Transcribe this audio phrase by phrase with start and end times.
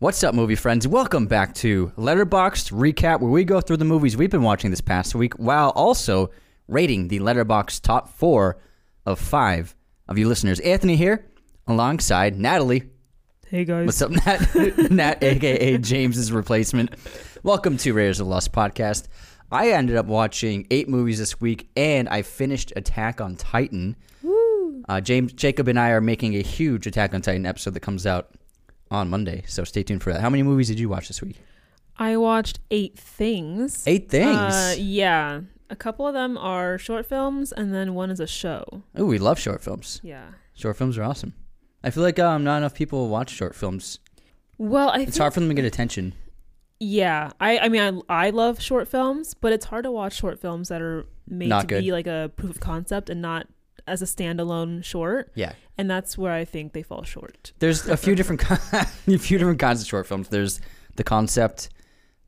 [0.00, 0.86] What's up, movie friends?
[0.86, 4.80] Welcome back to Letterboxd Recap, where we go through the movies we've been watching this
[4.80, 6.30] past week while also
[6.68, 8.58] rating the Letterboxd top four
[9.04, 9.74] of five
[10.06, 10.60] of you listeners.
[10.60, 11.26] Anthony here,
[11.66, 12.84] alongside Natalie.
[13.48, 13.86] Hey guys.
[13.86, 14.54] What's up, Nat?
[14.92, 16.94] Nat, aka James's replacement.
[17.42, 19.08] Welcome to Raiders of the Lost podcast.
[19.50, 23.96] I ended up watching eight movies this week, and I finished Attack on Titan.
[24.22, 24.84] Woo.
[24.88, 28.06] Uh, James, Jacob, and I are making a huge Attack on Titan episode that comes
[28.06, 28.37] out
[28.90, 30.20] on Monday, so stay tuned for that.
[30.20, 31.36] How many movies did you watch this week?
[31.96, 33.82] I watched eight things.
[33.86, 34.36] Eight things.
[34.36, 35.40] Uh, yeah.
[35.70, 38.82] A couple of them are short films, and then one is a show.
[38.96, 40.00] oh, we love short films.
[40.02, 40.28] Yeah.
[40.54, 41.34] Short films are awesome.
[41.84, 43.98] I feel like um, not enough people watch short films.
[44.58, 46.14] Well, I It's think, hard for them to get attention.
[46.80, 47.30] yeah.
[47.40, 50.68] I I mean I I love short films, but it's hard to watch short films
[50.68, 51.84] that are made Not to good.
[51.84, 53.46] be like a proof of concept and not
[53.86, 55.30] as a standalone short.
[55.34, 55.52] Yeah.
[55.76, 57.52] And that's where I think they fall short.
[57.58, 58.42] There's a few different
[58.72, 58.84] a
[59.18, 60.28] few different kinds of short films.
[60.28, 60.60] There's
[60.96, 61.68] the concept,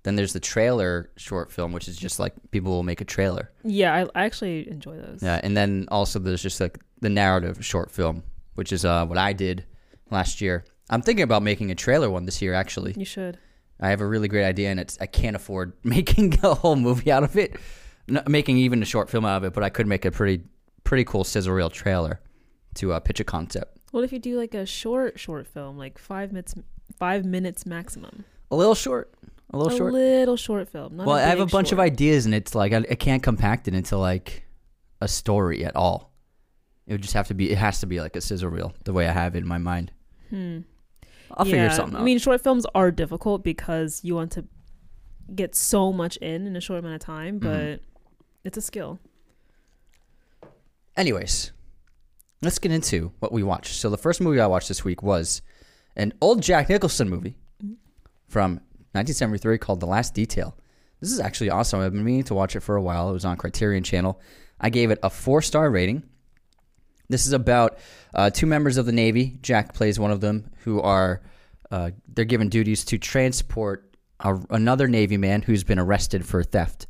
[0.04, 3.50] then there's the trailer short film, which is just like people will make a trailer.
[3.64, 5.22] Yeah, I, I actually enjoy those.
[5.22, 8.22] Yeah, and then also there's just like the narrative short film,
[8.54, 9.64] which is uh, what I did
[10.10, 10.64] last year.
[10.88, 12.54] I'm thinking about making a trailer one this year.
[12.54, 13.38] Actually, You should.
[13.80, 17.10] I have a really great idea, and it's I can't afford making a whole movie
[17.10, 17.56] out of it,
[18.08, 19.52] Not making even a short film out of it.
[19.52, 20.44] But I could make a pretty
[20.84, 22.20] pretty cool sizzle reel trailer
[22.74, 23.78] to uh, pitch a concept.
[23.90, 26.54] What if you do like a short short film, like five minutes
[26.98, 28.24] five minutes maximum?
[28.50, 29.12] A little short,
[29.52, 29.76] a little short.
[29.76, 29.92] a short.
[29.92, 30.96] little short film.
[30.96, 33.68] Not well, I have a bunch of ideas, and it's like I, I can't compact
[33.68, 34.44] it into like
[35.00, 36.12] a story at all.
[36.86, 37.50] It would just have to be.
[37.50, 39.58] It has to be like a sizzle reel, the way I have it in my
[39.58, 39.92] mind.
[40.30, 40.60] Hmm.
[41.34, 42.00] I'll yeah, figure something out.
[42.02, 44.44] I mean, short films are difficult because you want to
[45.34, 47.80] get so much in in a short amount of time, but Mhm.
[48.44, 48.98] it's a skill.
[50.96, 51.52] Anyways,
[52.42, 53.74] let's get into what we watched.
[53.74, 55.42] So the first movie I watched this week was
[55.96, 57.36] an old Jack Nicholson movie
[58.28, 58.54] from
[58.92, 60.56] 1973 called The Last Detail.
[61.00, 61.80] This is actually awesome.
[61.80, 63.08] I've been meaning to watch it for a while.
[63.08, 64.20] It was on Criterion Channel.
[64.60, 66.02] I gave it a four star rating.
[67.08, 67.78] This is about
[68.14, 69.38] uh, two members of the Navy.
[69.42, 71.22] Jack plays one of them, who are
[71.70, 76.86] uh, they're given duties to transport a, another Navy man who's been arrested for theft,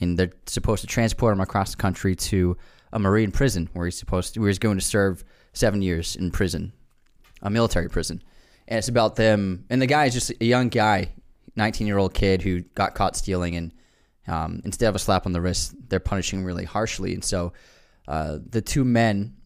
[0.00, 2.56] and they're supposed to transport him across the country to
[2.92, 6.30] a Marine prison where he's supposed to, where he's going to serve seven years in
[6.30, 6.72] prison,
[7.42, 8.22] a military prison,
[8.68, 9.64] and it's about them.
[9.70, 11.12] And the guy is just a young guy,
[11.56, 13.72] nineteen year old kid who got caught stealing, and
[14.26, 17.52] um, instead of a slap on the wrist, they're punishing him really harshly, and so
[18.08, 19.36] uh, the two men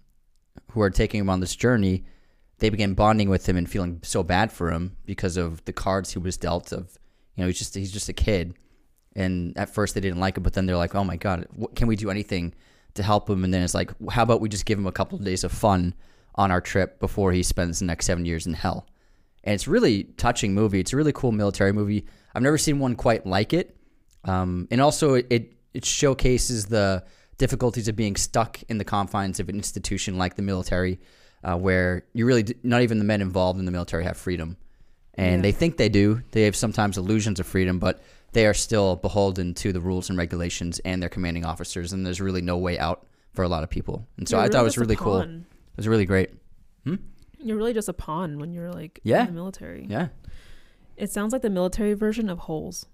[0.72, 2.04] who are taking him on this journey,
[2.59, 6.12] they begin bonding with him and feeling so bad for him because of the cards
[6.12, 6.72] he was dealt.
[6.72, 6.98] Of
[7.36, 8.54] you know, he's just he's just a kid,
[9.16, 11.75] and at first they didn't like it, but then they're like, oh my god, what,
[11.76, 12.54] can we do anything
[12.94, 13.44] to help him?
[13.44, 15.52] And then it's like, how about we just give him a couple of days of
[15.52, 15.94] fun
[16.36, 18.86] on our trip before he spends the next seven years in hell?
[19.44, 20.80] And it's really touching movie.
[20.80, 22.06] It's a really cool military movie.
[22.34, 23.76] I've never seen one quite like it.
[24.24, 27.04] Um, and also it it showcases the
[27.36, 31.00] difficulties of being stuck in the confines of an institution like the military,
[31.42, 34.56] uh, where you really d- not even the men involved in the military have freedom,
[35.14, 35.42] and Yeah.
[35.42, 36.22] they think they do.
[36.30, 38.00] They have sometimes illusions of freedom, but
[38.34, 42.21] they are still beholden to the rules and regulations and their commanding officers, and there's
[42.21, 44.06] really no way out for a lot of people.
[44.19, 45.21] And so You're I thought it was really cool.
[45.21, 45.41] It
[45.77, 46.31] was really great.
[47.39, 49.21] You're really just a pawn when you're like Yeah.
[49.21, 49.87] in the military.
[49.89, 50.09] Yeah.
[50.97, 52.87] It sounds like the military version of Holes.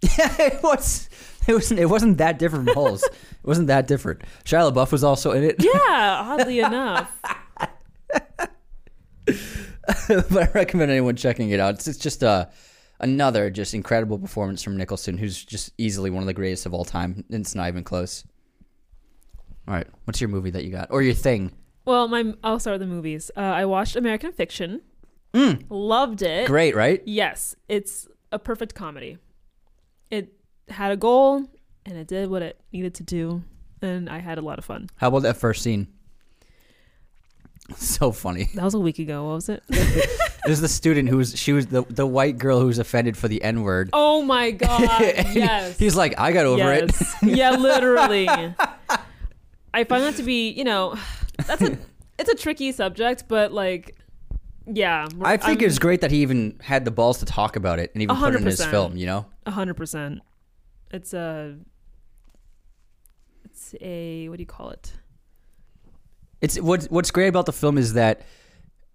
[0.16, 1.10] Yeah, it was.
[1.48, 1.80] It wasn't.
[1.80, 3.02] It wasn't that different from Holes.
[3.02, 4.22] it wasn't that different.
[4.44, 5.56] Shia LaBeouf was also in it.
[5.58, 5.72] Yeah,
[6.38, 7.10] oddly enough.
[9.26, 11.74] but I recommend anyone checking it out.
[11.74, 12.46] It's, it's just uh,
[13.00, 16.84] another just incredible performance from Nicholson, who's just easily one of the greatest of all
[16.84, 17.24] time.
[17.30, 18.24] It's not even close.
[19.66, 21.52] All right, what's your movie that you got, or your thing?
[21.84, 23.30] Well, my I'll start with the movies.
[23.36, 24.80] Uh, I watched American Fiction.
[25.34, 26.46] Mm, Loved it.
[26.46, 27.02] great, right?
[27.04, 29.18] Yes, it's a perfect comedy.
[30.10, 30.32] It
[30.68, 31.44] had a goal
[31.84, 33.42] and it did what it needed to do,
[33.82, 34.88] and I had a lot of fun.
[34.96, 35.88] How about that first scene?
[37.76, 38.48] So funny.
[38.54, 39.26] That was a week ago.
[39.26, 39.62] What was it?
[40.44, 43.28] There's the student who was she was the the white girl who was offended for
[43.28, 43.90] the N word.
[43.92, 45.00] Oh my god!
[45.00, 45.78] yes.
[45.78, 46.90] He's like, I got over it.
[47.22, 48.26] yeah, literally.
[48.28, 50.96] I find that to be, you know,
[51.46, 51.78] that's a
[52.18, 53.96] it's a tricky subject, but like,
[54.66, 55.06] yeah.
[55.22, 57.90] I think I'm it's great that he even had the balls to talk about it
[57.94, 58.96] and even put it in his film.
[58.96, 59.26] You know.
[59.44, 60.20] a hundred percent.
[60.90, 61.56] It's a.
[63.44, 64.92] It's a what do you call it?
[66.40, 68.22] It's what's what's great about the film is that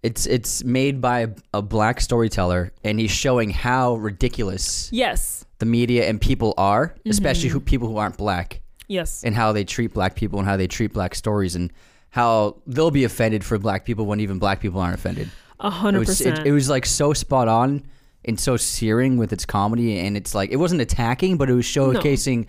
[0.02, 5.44] it's it's made by a, black storyteller and he's showing how ridiculous Yes.
[5.58, 7.10] the media and people are, Mm-hmm.
[7.10, 9.22] especially who people who aren't black Yes.
[9.24, 11.72] and how they treat black people and how they treat black stories and
[12.10, 15.30] how they'll be offended for black people when even black people aren't offended.
[15.60, 16.46] A It hundred was, it, percent.
[16.46, 17.82] it was like so spot on
[18.26, 21.66] and so searing with its comedy, and it's like it wasn't attacking, but it was
[21.66, 22.46] showcasing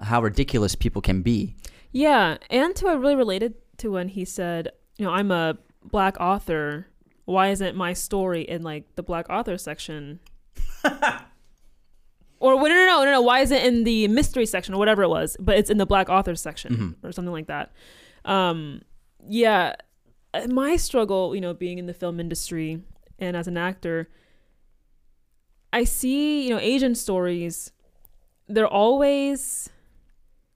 [0.00, 1.54] how ridiculous people can be.
[1.92, 6.20] Yeah, and to a really related to when he said, you know, I'm a black
[6.20, 6.86] author.
[7.24, 10.20] Why isn't my story in like the black author section?
[12.40, 13.22] or no, no, no, no, no.
[13.22, 15.36] Why is it in the mystery section or whatever it was?
[15.38, 17.72] But it's in the black author section or something like that.
[18.24, 18.82] Um,
[19.26, 19.74] yeah,
[20.34, 22.82] uh, my struggle, you know, being in the film industry
[23.18, 24.08] and as an actor,
[25.72, 27.72] I see, you know, Asian stories.
[28.48, 29.68] They're always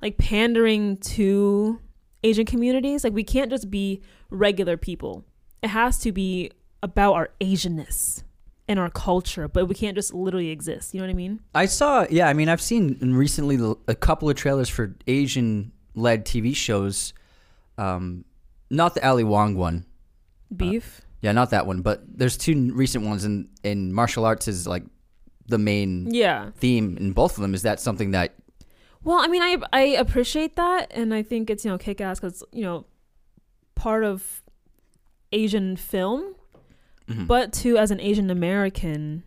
[0.01, 1.79] like pandering to
[2.25, 3.05] Asian communities.
[3.05, 5.25] Like we can't just be regular people.
[5.63, 6.51] It has to be
[6.83, 8.23] about our Asianness
[8.69, 10.95] and our culture, but we can't just literally exist.
[10.95, 11.41] You know what I mean?
[11.55, 16.55] I saw, yeah, I mean, I've seen recently a couple of trailers for Asian-led TV
[16.55, 17.13] shows.
[17.79, 18.25] Um,
[18.71, 19.87] not the Ali Wong one,
[20.55, 21.03] Beef.
[21.21, 24.85] yeah, not that one, but there's two recent ones, and in martial arts is like
[25.47, 26.51] the main yeah.
[26.57, 27.55] theme in both of them.
[27.55, 28.35] Is that something that
[29.05, 32.21] Well, I mean, I I appreciate that, and I think it's you know kick ass
[32.21, 32.87] because you know
[33.75, 34.43] part of
[35.33, 36.35] Asian film,
[37.09, 37.27] Mhm.
[37.27, 39.25] but too as an Asian American,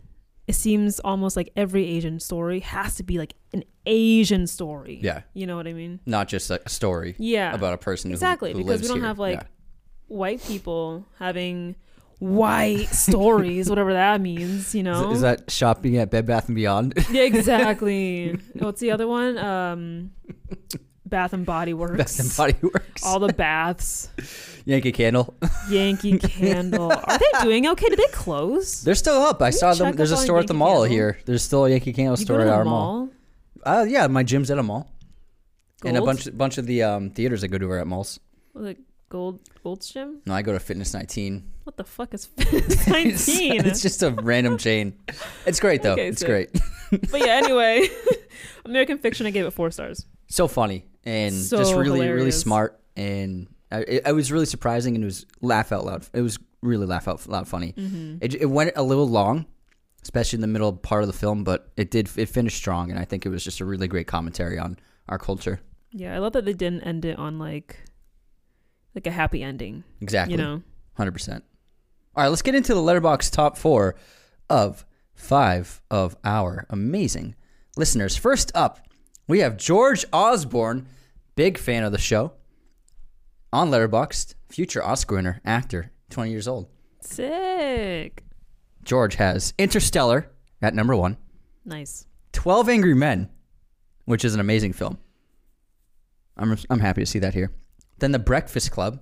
[0.48, 5.00] it seems almost like every Asian story has to be like an Asian story.
[5.02, 6.00] yeah, You know what I mean?
[6.06, 7.54] not just a story Yeah.
[7.54, 9.08] about a person Exactly, who, because we don't here.
[9.08, 9.48] have, like, Yeah.
[10.08, 11.76] White people having
[12.20, 14.74] white stories, whatever that means.
[14.76, 15.12] You know?
[15.12, 16.94] Is, is that shopping at Bed Bath and Beyond?
[17.12, 18.38] Yeah, exactly.
[18.54, 19.38] What's the other one?
[19.38, 20.12] Um,
[21.06, 21.98] Bath and Body Works.
[21.98, 23.06] Bath and Body Works.
[23.06, 24.10] All the baths.
[24.66, 25.36] Yankee Candle.
[25.70, 26.92] Yankee Candle.
[26.92, 27.88] Are they doing okay?
[27.90, 28.82] Did they close?
[28.82, 29.42] They're still up.
[29.42, 29.96] I saw them.
[29.96, 30.90] There's a store at the mall Candle?
[30.92, 31.20] here.
[31.26, 32.98] There's still a Yankee Candle You store at our mall.
[32.98, 33.10] mall.
[33.64, 34.92] Uh, yeah, my gym's at a mall,
[35.84, 38.20] and a bunch bunch of the um, theaters I go to are at malls.
[38.54, 38.78] Like
[39.10, 40.22] gold Gold's Gym?
[40.26, 41.44] No, I go to Fitness 19.
[41.64, 43.66] What the fuck is It's, 19?
[43.66, 44.98] it's just a random chain.
[45.46, 45.94] It's great though.
[45.94, 46.28] Okay, it's sick.
[46.28, 46.52] great.
[47.12, 47.88] but yeah, anyway.
[48.66, 50.06] American Fiction, I gave it four stars.
[50.28, 54.96] So funny and So just really really smart and I, it, it was really surprising
[54.96, 56.08] and it was laugh out loud.
[56.14, 57.74] It was really laugh out loud funny.
[57.74, 58.18] Mm-hmm.
[58.22, 59.46] It, it went a little long,
[60.04, 63.00] especially in the middle part of the film, but it did it finished strong and
[63.00, 64.78] I think it was just a really great commentary on
[65.10, 65.60] our culture.
[65.92, 67.80] Yeah, I love that they didn't end it on like
[68.96, 69.84] like a happy ending.
[70.02, 70.34] Exactly.
[70.34, 70.64] You know?
[70.96, 71.44] Hundred percent.
[72.16, 73.96] All right, let's get into the letterbox top four
[74.50, 77.36] of five of our amazing
[77.76, 78.16] listeners.
[78.16, 78.80] First up,
[79.28, 80.88] we have George Osborne,
[81.36, 82.32] big fan of the show.
[83.52, 86.68] On Letterboxd, future Oscar winner, actor, twenty years old.
[87.02, 88.24] Sick.
[88.84, 90.30] George has Interstellar
[90.62, 91.18] at number one,
[91.66, 92.06] Nice.
[92.34, 93.30] 12 Angry Men,
[94.06, 94.98] which is an amazing film.
[96.38, 97.52] I'm I'm happy to see that here.
[98.00, 99.00] Then The Breakfast Club,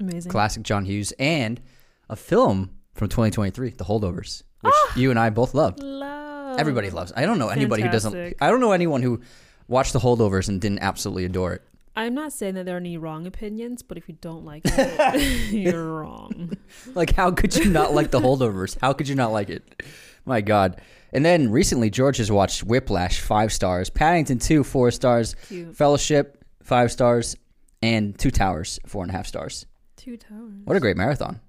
[0.00, 0.30] Amazing.
[0.30, 1.60] classic John Hughes, and
[2.08, 4.92] a film from 2023, The Holdovers, which Ah!
[4.96, 5.82] you and I both loved.
[5.82, 6.58] Love.
[6.58, 7.12] Everybody loves.
[7.16, 8.34] I don't know anybody who doesn't.
[8.40, 9.20] I don't know anyone who
[9.68, 11.62] watched The Holdovers and didn't absolutely adore it.
[11.98, 15.50] I'm not saying that there are any wrong opinions, but if you don't like it,
[15.50, 16.52] you're wrong.
[16.94, 18.76] Like, how could you not like The Holdovers?
[18.80, 19.82] How could you not like it?
[20.26, 20.80] My God.
[21.12, 25.74] And then recently, George has watched Whiplash, five stars, Paddington 2, four stars, Cute.
[25.74, 27.34] Fellowship, five stars,
[27.82, 29.66] and Two Towers, four and a half stars.
[29.96, 30.60] Two towers.
[30.64, 31.40] What a great marathon.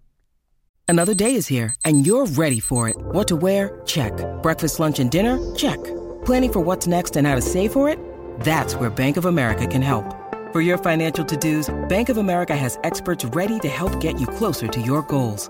[0.87, 2.95] Another day is here, and you're ready for it.
[2.97, 3.81] What to wear?
[3.85, 4.13] Check.
[4.41, 5.37] Breakfast, lunch, and dinner?
[5.53, 5.83] Check.
[6.23, 7.99] Planning for what's next and how to save for it?
[8.39, 10.05] That's where Bank of America can help.
[10.53, 14.67] For your financial to-dos, Bank of America has experts ready to help get you closer
[14.69, 15.49] to your goals.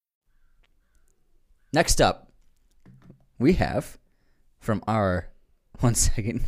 [1.73, 2.31] Next up,
[3.39, 3.97] we have
[4.59, 5.27] from our
[5.79, 6.43] one second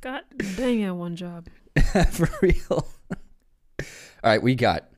[0.00, 0.22] God
[0.56, 1.46] dang it, one job.
[2.10, 2.88] for real.
[3.80, 3.86] All
[4.24, 4.88] right, we got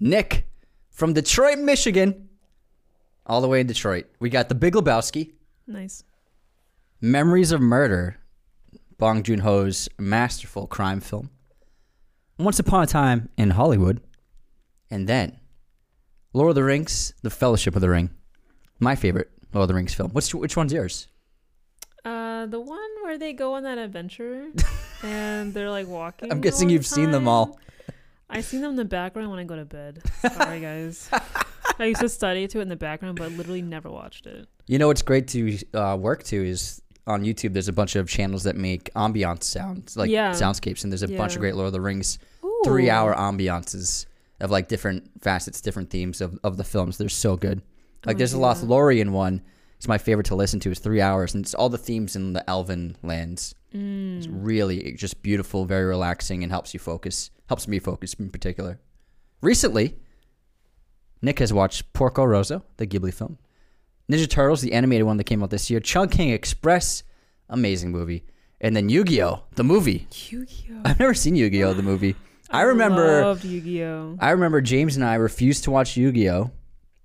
[0.00, 0.46] Nick
[0.90, 2.28] from Detroit, Michigan,
[3.26, 4.06] all the way in Detroit.
[4.20, 5.32] We got The Big Lebowski,
[5.66, 6.02] Nice.
[7.00, 8.16] Memories of Murder,
[8.96, 11.30] Bong Joon Ho's masterful crime film.
[12.38, 14.00] Once Upon a Time in Hollywood,
[14.90, 15.38] and then
[16.32, 18.10] Lord of the Rings, The Fellowship of the Ring,
[18.80, 20.10] my favorite Lord of the Rings film.
[20.10, 21.08] Which which one's yours?
[22.04, 24.46] Uh, the one where they go on that adventure
[25.02, 26.30] and they're like walking.
[26.30, 27.58] I'm guessing you've seen them all.
[28.30, 30.02] I seen them in the background when I go to bed.
[30.34, 31.08] Sorry, guys.
[31.78, 34.46] I used to study to it in the background, but literally never watched it.
[34.66, 37.54] You know what's great to uh, work to is on YouTube.
[37.54, 40.32] There's a bunch of channels that make ambiance sounds, like Yeah.
[40.32, 42.60] soundscapes, and there's a bunch of great Lord of the Rings Ooh.
[42.64, 44.04] three-hour ambiances
[44.40, 46.98] of like different facets, different themes of, of the films.
[46.98, 47.62] They're so good.
[48.06, 48.38] Like Oh, there's a.
[48.38, 49.42] Lothlorien one.
[49.76, 50.70] It's my favorite to listen to.
[50.70, 53.54] It's three hours, and it's all the themes in the Elven lands.
[53.72, 54.18] Mm.
[54.18, 57.30] It's really just beautiful, very relaxing, and helps you focus.
[57.48, 58.80] Helps me focus in particular.
[59.40, 59.96] Recently,
[61.22, 63.38] Nick has watched Porco Rosso, the Ghibli film.
[64.10, 65.80] Ninja Turtles, the animated one that came out this year.
[65.80, 67.02] Chungking Express,
[67.48, 68.24] amazing movie.
[68.60, 70.08] And then Yu-Gi-Oh, the movie.
[70.12, 70.80] Yu-Gi-Oh.
[70.84, 72.16] I've never seen Yu-Gi-Oh, the movie.
[72.50, 74.16] I remember Loved Yu-Gi-Oh.
[74.20, 76.50] I remember James and I refused to watch Yu-Gi-Oh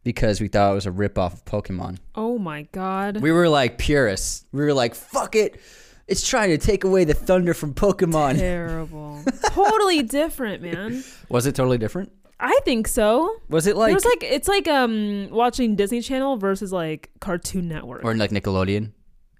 [0.03, 1.97] because we thought it was a rip-off of Pokemon.
[2.15, 3.17] Oh my god.
[3.21, 4.45] We were like purists.
[4.51, 5.59] We were like, fuck it.
[6.07, 8.37] It's trying to take away the thunder from Pokemon.
[8.37, 9.23] Terrible.
[9.47, 11.03] totally different, man.
[11.29, 12.11] Was it totally different?
[12.39, 13.37] I think so.
[13.49, 17.69] Was it like, it was like it's like um watching Disney Channel versus like Cartoon
[17.69, 18.03] Network.
[18.03, 18.91] or like Nickelodeon?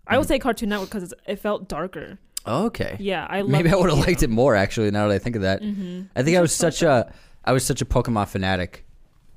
[0.07, 2.19] I would say Cartoon Network because it felt darker.
[2.45, 2.97] Okay.
[2.99, 4.91] Yeah, I love Maybe I would have liked it more actually.
[4.91, 6.03] Now that I think of that, Mm-hmm.
[6.15, 7.11] I think I was such a
[7.45, 8.85] I was such a Pokemon fanatic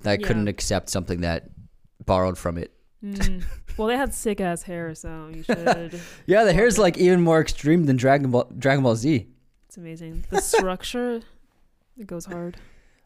[0.02, 0.26] that I Yeah.
[0.26, 1.48] couldn't accept something that
[2.04, 2.72] borrowed from it.
[3.04, 3.44] Mm.
[3.76, 6.00] Well, they had sick ass hair, so you should.
[6.26, 9.26] Yeah, the hair's like even more extreme than Dragon Ball Dragon Ball Z.
[9.68, 10.24] It's amazing.
[10.30, 11.20] The structure,
[11.98, 12.56] it goes hard.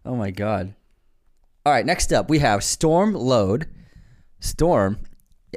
[0.07, 0.75] Oh my god.
[1.67, 3.67] All right, next up we have Storm Load.
[4.39, 4.99] Storm,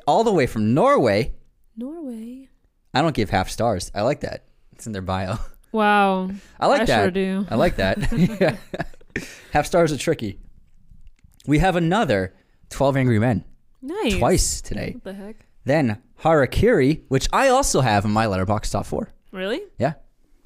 [0.07, 1.33] all the way from Norway.
[1.77, 2.49] Norway.
[2.93, 3.91] I don't give half stars.
[3.95, 4.45] I like that.
[4.73, 5.37] It's in their bio.
[5.71, 6.29] Wow.
[6.59, 7.01] I like I that.
[7.01, 7.47] sure do.
[7.49, 7.97] I like that.
[9.53, 10.37] Half stars are tricky.
[11.47, 12.35] We have another
[12.69, 13.43] 12 Angry Men
[13.81, 14.15] Nice.
[14.17, 14.91] twice today.
[14.93, 15.47] What the heck?
[15.65, 19.09] Then Harakiri, which I also have in my letterbox top four.
[19.31, 19.61] Really?
[19.79, 19.93] Yeah.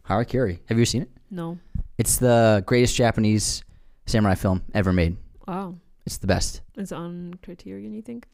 [0.07, 0.59] Harakiri.
[0.69, 1.09] Have you seen it?
[1.29, 1.59] No.
[1.97, 3.63] It's the greatest Japanese
[4.05, 5.17] samurai film ever made.
[5.45, 5.75] Wow.
[6.05, 6.61] It's the best.
[6.77, 8.27] It's on Criterion, you think?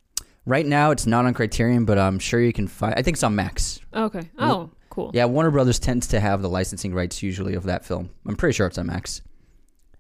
[0.46, 2.94] Right now, it's not on Criterion, but I'm sure you can find.
[2.96, 3.80] I think it's on Max.
[3.94, 4.30] Okay.
[4.38, 5.12] Oh, cool.
[5.14, 8.10] Yeah, Warner Brothers tends to have the licensing rights usually of that film.
[8.28, 9.22] I'm pretty sure it's on Max.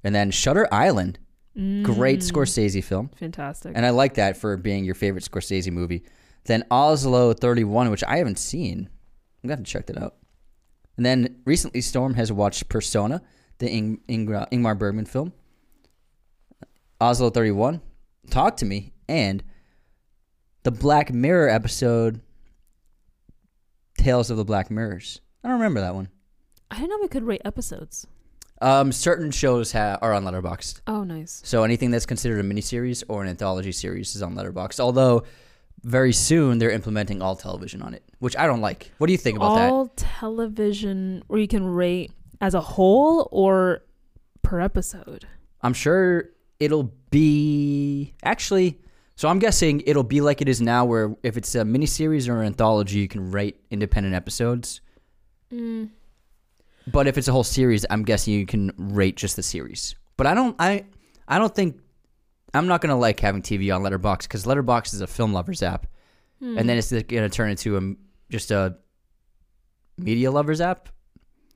[0.04, 1.18] And then Shutter Island,
[1.56, 2.32] great Mm.
[2.32, 3.72] Scorsese film, Fantastic.
[3.76, 6.04] and I like that for being your favorite Scorsese movie.
[6.46, 8.90] Then Oslo 31, which I haven't seen.
[9.44, 10.16] I'm gonna have to check that out.
[10.98, 13.22] And then recently, Storm has watched Persona,
[13.60, 15.32] the Ing- Ingra- Ingmar Bergman film.
[17.00, 17.82] Oslo 31,
[18.30, 19.44] Talk to Me, and
[20.63, 22.22] the Black Mirror episode,
[23.98, 25.22] Tales of the Black Mirrors.
[25.43, 26.10] I don't remember that one.
[26.72, 28.08] I didn't know we could rate episodes.
[28.62, 30.82] Um, certain shows ha- are on Letterboxd.
[30.88, 31.41] Oh, nice.
[31.43, 34.79] So anything that's considered a miniseries or an anthology series is on Letterboxd.
[34.79, 35.24] Although
[35.84, 38.91] very soon they're implementing all television on it, which I don't like.
[39.00, 39.70] What do you think about that?
[39.70, 43.84] All television where you can rate as a whole or
[44.43, 45.27] per episode.
[45.62, 46.29] I'm sure
[46.60, 48.79] it'll be actually.
[49.15, 52.41] So I'm guessing it'll be like it is now, where if it's a miniseries or
[52.41, 54.82] an anthology, you can rate independent episodes.
[55.51, 55.89] Mm.
[56.91, 59.96] But if it's a whole series, I'm guessing you can rate just the series.
[60.17, 60.55] But I don't.
[60.60, 60.86] I
[61.27, 61.79] I don't think.
[62.55, 65.88] I'm not gonna like having TV on Letterbox because Letterbox is a film lovers app,
[66.41, 67.96] and then it's gonna turn into a
[68.32, 68.77] just a
[69.98, 70.89] media lovers app.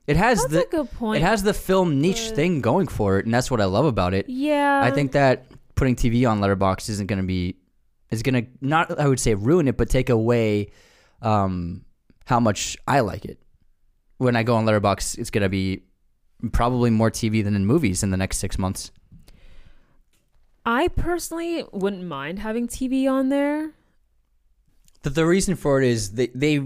[0.06, 1.22] It has That's the a good point.
[1.22, 3.84] it has the film niche but- thing going for it, and that's what I love
[3.84, 4.28] about it.
[4.28, 4.80] yeah.
[4.82, 5.46] I think that
[5.78, 7.56] putting TV on Letterbox isn't going to be
[8.10, 10.70] is going to not I would say ruin it, but take away
[11.22, 11.84] um,
[12.26, 13.38] how much I like it.
[14.18, 15.84] When I go on Letterbox, it's going to be
[16.52, 18.90] probably more TV than in movies in the next six months.
[20.66, 23.70] I personally wouldn't mind having TV on there.
[25.02, 26.60] The, the reason for it is they they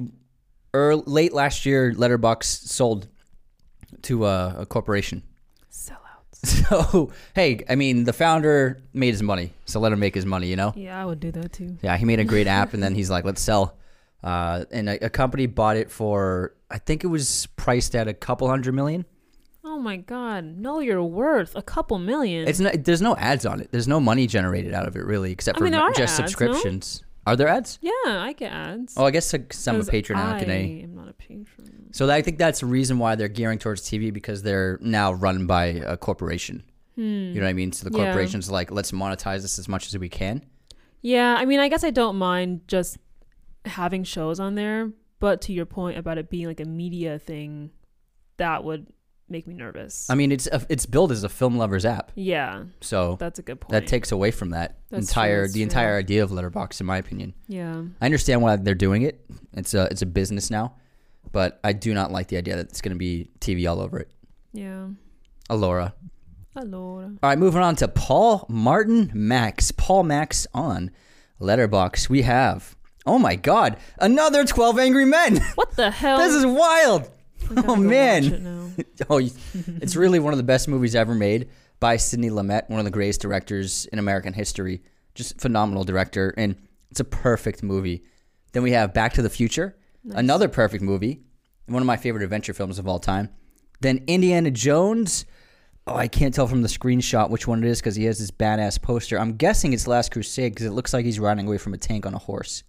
[0.73, 3.09] early, late last year Letterbox sold
[4.03, 5.23] to a, a corporation.
[6.63, 10.49] So hey, I mean the founder made his money, so let him make his money.
[10.49, 10.73] You know.
[10.75, 11.77] Yeah, I would do that too.
[11.83, 13.79] Yeah, he made a great app, and then he's like, "Let's sell."
[14.23, 18.15] Uh, and a, a company bought it for, I think it was priced at a
[18.15, 19.05] couple hundred million.
[19.65, 21.57] Oh my god, know your worth.
[21.57, 22.47] A couple million.
[22.47, 23.71] It's not, there's no ads on it.
[23.73, 26.39] There's no money generated out of it really, except I for mean, there just ads,
[26.41, 26.53] no?
[27.27, 27.79] Are there ads?
[27.81, 28.95] yeah, I get ads.
[28.97, 30.83] Oh, I guess because I'm a patron now, I can I?
[30.83, 31.89] am not a patron.
[31.93, 35.47] So I think that's the reason why they're gearing towards TV because they're now run
[35.47, 36.65] by a corporation.
[36.97, 37.03] Hmm.
[37.03, 37.73] You know what I mean?
[37.73, 38.05] So the Yeah.
[38.07, 40.45] corporation's like, let's monetize this as much as we can.
[41.01, 42.99] Yeah, I mean, I guess I don't mind just
[43.65, 47.71] having shows on there, but to your point about it being like a media thing,
[48.37, 48.87] that would
[49.33, 50.09] make me nervous.
[50.09, 53.43] I mean, it's a, it's billed as a film lovers app, yeah, so that's a
[53.43, 53.73] good point.
[53.73, 55.63] that takes away from that That's entire true, the true.
[55.63, 57.35] entire idea of Letterbox, in my opinion.
[57.49, 57.83] yeah.
[58.01, 59.25] I understand why they're doing it.
[59.55, 60.77] It's a it's a business now,
[61.33, 63.99] but I do not like the idea that it's going to be TV all over
[63.99, 64.11] it.
[64.53, 64.89] Yeah.
[65.51, 65.95] Alora.
[66.55, 67.01] Hello.
[67.01, 69.73] All right, moving on to Paul Martin Max.
[69.73, 70.91] Paul Max on
[71.41, 72.11] Letterbox.
[72.11, 75.39] We have oh my god, another Twelve Angry Men.
[75.55, 76.19] What the hell?
[76.19, 77.11] this is wild.
[77.57, 78.75] Oh man.
[79.11, 81.49] oh, it's really one of the best movies ever made
[81.81, 84.83] by Sidney Lumet, one of the greatest directors in American history.
[85.15, 86.57] Just phenomenal director, and
[86.91, 88.05] it's a perfect movie.
[88.53, 89.77] Then we have Back to the Future,
[90.13, 91.23] another perfect movie,
[91.67, 93.31] one of my favorite adventure films of all time.
[93.81, 95.27] Then Indiana Jones.
[95.87, 98.31] Oh, I can't tell from the screenshot which one it is because he has this
[98.31, 99.19] badass poster.
[99.19, 102.07] I'm guessing it's Last Crusade because it looks like he's riding away from a tank
[102.07, 102.63] on a horse.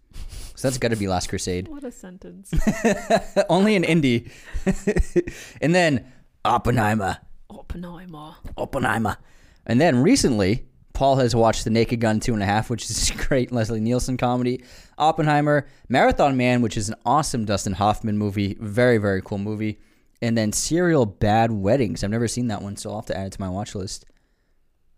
[0.56, 1.68] So that's got to be Last Crusade.
[1.68, 2.52] What a sentence.
[3.50, 4.32] Only in Indy.
[5.62, 6.12] and then
[6.46, 7.18] Oppenheimer.
[7.50, 8.36] Oppenheimer.
[8.58, 9.18] Oppenheimer.
[9.66, 13.10] And then recently, Paul has watched The Naked Gun two and a half, which is
[13.10, 14.64] a great Leslie Nielsen comedy.
[14.98, 18.56] Oppenheimer, Marathon Man, which is an awesome Dustin Hoffman movie.
[18.60, 19.80] Very, very cool movie.
[20.22, 22.04] And then Serial Bad Weddings.
[22.04, 24.06] I've never seen that one, so I'll have to add it to my watch list.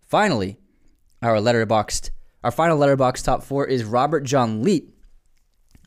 [0.05, 0.57] Finally,
[1.21, 2.11] our letterboxed,
[2.43, 4.94] our final letterbox top four is Robert John Leet.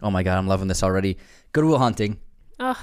[0.02, 1.18] Oh my God, I'm loving this already.
[1.52, 2.18] Good Will Hunting.
[2.60, 2.76] Ugh.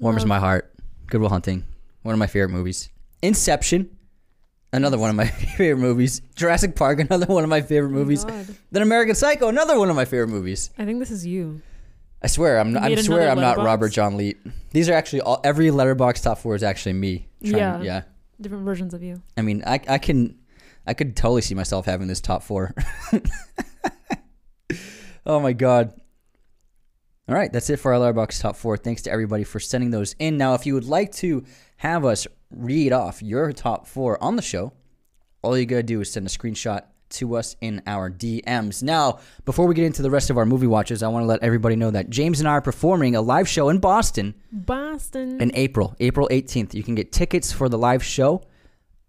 [0.00, 0.72] Warms my heart.
[1.06, 1.64] Good Will Hunting.
[2.02, 2.88] One of my favorite movies.
[3.22, 3.96] Inception.
[4.72, 5.26] Another one of my
[5.56, 6.22] favorite movies.
[6.34, 6.98] Jurassic Park.
[7.00, 8.24] Another one of my favorite oh movies.
[8.24, 8.46] God.
[8.70, 9.48] Then American Psycho.
[9.48, 10.70] Another one of my favorite movies.
[10.78, 11.60] I think this is you.
[12.22, 12.76] I swear, I'm.
[12.76, 13.58] I swear, I'm not?
[13.58, 14.38] Robert John Leet.
[14.70, 15.40] These are actually all.
[15.44, 17.26] Every letterbox top four is actually me.
[17.44, 17.82] trying- Yeah.
[17.82, 18.02] Yeah.
[18.40, 19.20] Different versions of you.
[19.36, 19.80] I mean, I.
[19.88, 20.38] I can.
[20.86, 22.74] I could totally see myself having this top four.
[25.26, 25.92] oh my god.
[27.32, 28.76] All right, that's it for our letterbox top four.
[28.76, 30.36] Thanks to everybody for sending those in.
[30.36, 31.44] Now, if you would like to
[31.78, 34.74] have us read off your top four on the show,
[35.40, 38.82] all you gotta do is send a screenshot to us in our DMs.
[38.82, 41.42] Now, before we get into the rest of our movie watches, I want to let
[41.42, 45.40] everybody know that James and I are performing a live show in Boston Boston.
[45.40, 46.74] in April, April 18th.
[46.74, 48.42] You can get tickets for the live show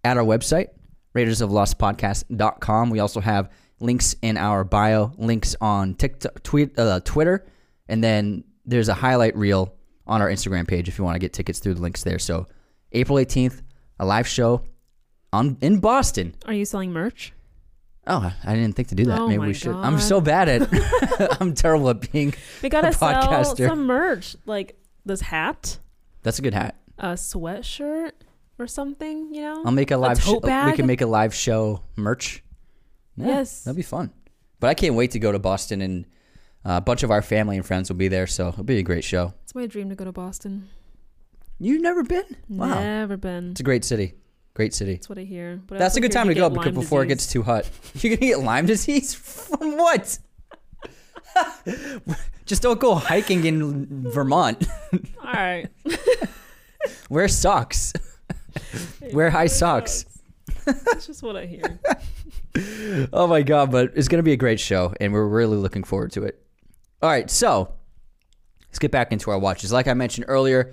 [0.02, 0.68] at our website,
[1.14, 2.88] raidersoflostpodcast.com.
[2.88, 7.44] We also have links in our bio, links on TikTok, tweet, uh, Twitter,
[7.88, 9.74] and then there's a highlight reel
[10.06, 12.18] on our Instagram page if you want to get tickets through the links there.
[12.18, 12.46] So,
[12.92, 13.62] April 18th,
[13.98, 14.62] a live show
[15.32, 16.34] on in Boston.
[16.46, 17.32] Are you selling merch?
[18.06, 19.18] Oh, I didn't think to do that.
[19.18, 19.74] Oh Maybe we should.
[19.74, 20.68] I'm so bad at.
[21.40, 22.34] I'm terrible at being.
[22.62, 23.66] We gotta A sell podcaster.
[23.68, 25.78] some merch, like this hat,
[26.22, 26.76] That's a good hat.
[26.98, 28.12] a sweatshirt,
[28.58, 29.32] or something.
[29.34, 29.62] You know.
[29.64, 30.22] I'll make a live.
[30.22, 30.66] tote show.
[30.66, 32.42] We can make a live show merch.
[33.16, 33.64] Yeah, Yes.
[33.64, 34.12] that'd be fun.
[34.60, 36.04] But I can't wait to go to Boston, and
[36.66, 38.82] Uh, a bunch of our family and friends will be there, so it'll be a
[38.82, 39.34] great show.
[39.42, 40.68] it's my dream to go to Boston.
[41.60, 42.24] You've never been?
[42.48, 43.50] Wow, Never been.
[43.52, 44.14] it's a great city.
[44.54, 44.94] Great city.
[44.94, 45.60] That's what I hear.
[45.66, 47.68] But That's also a good time to go because before it gets too hot.
[47.94, 50.18] You're gonna get Lyme disease from what?
[52.46, 54.66] Just don't go hiking in Vermont.
[54.92, 55.68] All right.
[57.08, 57.92] Wear socks.
[59.12, 60.06] Wear high socks.
[60.64, 63.08] That's just what I hear.
[63.12, 66.12] Oh my god, but it's gonna be a great show, and we're really looking forward
[66.12, 66.43] to it.
[67.04, 67.70] All right, so
[68.66, 69.70] let's get back into our watches.
[69.70, 70.72] Like I mentioned earlier,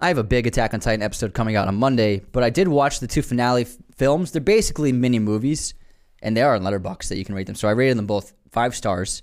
[0.00, 2.66] I have a big Attack on Titan episode coming out on Monday, but I did
[2.66, 4.30] watch the two finale f- films.
[4.30, 5.74] They're basically mini movies,
[6.22, 7.56] and they are in Letterbox that you can rate them.
[7.56, 9.22] So I rated them both five stars.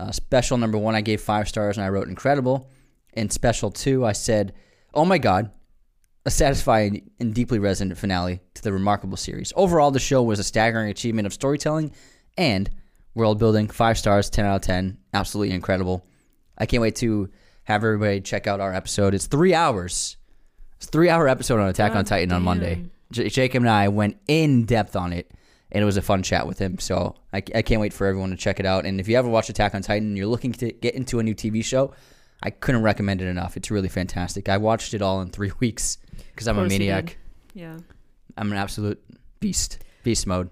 [0.00, 2.68] Uh, special number one, I gave five stars, and I wrote incredible.
[3.14, 4.52] And special two, I said,
[4.94, 5.52] "Oh my god."
[6.24, 9.52] a satisfying and deeply resonant finale to the remarkable series.
[9.54, 11.92] Overall, the show was a staggering achievement of storytelling
[12.36, 12.68] and
[13.16, 13.66] world building.
[13.68, 14.98] Five stars, 10 out of 10.
[15.12, 16.06] Absolutely incredible.
[16.56, 17.28] I can't wait to
[17.64, 19.14] have everybody check out our episode.
[19.14, 20.16] It's three hours.
[20.76, 22.74] It's a three hour episode on Attack on Titan on Monday.
[22.76, 22.90] damn.
[23.10, 25.30] J- Jacob and I went in depth on it,
[25.72, 26.78] and it was a fun chat with him.
[26.78, 28.84] So I, I can't wait for everyone to check it out.
[28.84, 31.22] And if you ever watch Attack on Titan and you're looking to get into a
[31.22, 31.92] new TV show,
[32.42, 33.56] I couldn't recommend it enough.
[33.56, 34.48] It's really fantastic.
[34.48, 35.98] I watched it all in three weeks
[36.32, 37.16] because I'm a maniac.
[37.54, 37.78] Yeah.
[38.36, 39.02] I'm an absolute
[39.40, 39.78] beast.
[40.04, 40.50] Beast mode.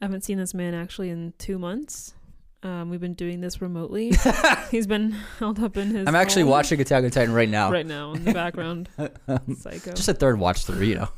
[0.00, 2.14] I haven't seen this man actually in two months.
[2.62, 4.12] Um, we've been doing this remotely.
[4.70, 6.08] He's been held up in his.
[6.08, 7.70] I'm actually home watching Attack on Titan right now.
[7.70, 8.88] right now in the background.
[8.96, 9.92] Psycho.
[9.92, 11.08] Just a third watch through, you know.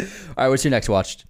[0.00, 1.24] all right, what's your next watched?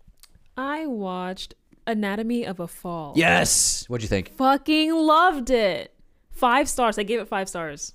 [0.56, 1.54] I watched
[1.86, 3.12] Anatomy of a Fall.
[3.16, 3.84] Yes.
[3.88, 4.34] What'd you think?
[4.36, 5.92] Fucking loved it.
[6.30, 6.98] Five stars.
[6.98, 7.94] I gave it five stars.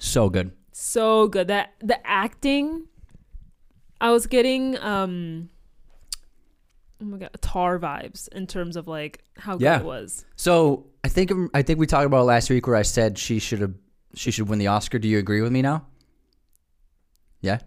[0.00, 0.52] So good.
[0.72, 1.48] So good.
[1.48, 2.86] That the acting.
[4.00, 5.50] I was getting um.
[7.00, 9.78] Oh my god, Tár vibes in terms of like how good Yeah.
[9.80, 10.24] it was.
[10.36, 13.38] So I think I think we talked about it last week where I said she
[13.38, 13.74] should have
[14.14, 14.98] she should win the Oscar.
[14.98, 15.86] Do you agree with me now?
[17.40, 17.58] Yeah.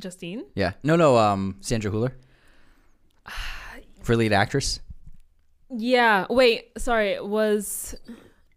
[0.00, 0.44] Justine.
[0.56, 0.72] Yeah.
[0.82, 1.16] No, no.
[1.16, 2.12] Um, Sandra Hüller
[4.02, 4.80] for lead actress.
[5.70, 6.26] Yeah.
[6.28, 6.70] Wait.
[6.78, 7.20] Sorry.
[7.20, 7.94] Was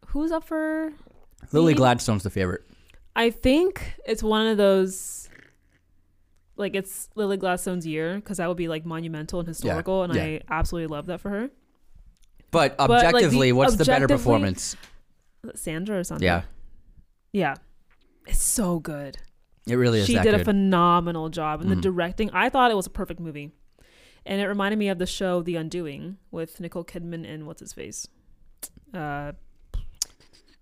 [0.08, 0.92] who's up for?
[1.52, 1.78] Lily lead?
[1.78, 2.64] Gladstone's the favorite.
[3.16, 5.27] I think it's one of those.
[6.58, 10.24] Like it's Lily Gladstone's year because that would be like monumental and historical, and yeah.
[10.24, 11.50] I absolutely love that for her.
[12.52, 14.76] But like, the objectively, what's the better performance?
[15.56, 16.26] Sandra or something.
[16.26, 16.42] Yeah,
[17.32, 17.56] Yeah.
[18.26, 19.18] It's so good.
[19.68, 20.34] it really is she did good.
[20.42, 21.82] a phenomenal job and the Mhm.
[21.82, 23.52] directing i thought it was a perfect movie
[24.26, 27.74] and it reminded me of the show the undoing with nicole kidman and what's his
[27.74, 28.08] face
[28.94, 29.34] uh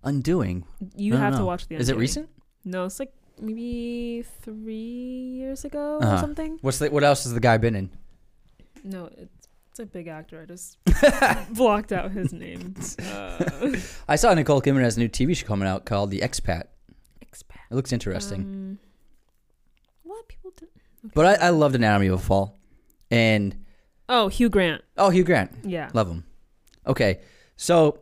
[0.04, 0.64] Undoing.
[0.96, 1.80] you have to watch the Undoing.
[1.82, 2.28] Is it recent?
[2.64, 6.14] no it's like maybe three years ago Uh-huh.
[6.14, 7.90] or something What's the, what else has the guy been in?
[8.84, 10.78] no it's, it's a big actor i just
[11.54, 12.74] blocked out his name
[13.12, 13.76] uh,
[14.08, 16.64] I saw Nicole Kidman has a new TV show coming out called The Expat.
[17.24, 18.40] expat It looks interesting.
[18.40, 18.78] um,
[20.04, 20.66] what people do
[21.14, 22.56] but I, I loved Anatomy of a Fall,
[23.10, 23.56] and
[24.08, 26.24] oh hugh grant oh Hugh Grant, yeah love him.
[26.86, 27.20] Okay,
[27.56, 27.98] so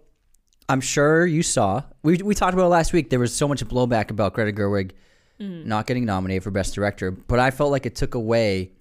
[0.69, 3.11] I'm sure you saw we we talked about it last week.
[3.11, 4.93] There was so much blowback about Greta Gerwig
[5.41, 5.67] Mm.
[5.67, 8.73] not getting nominated for Best Director, but I felt like it took away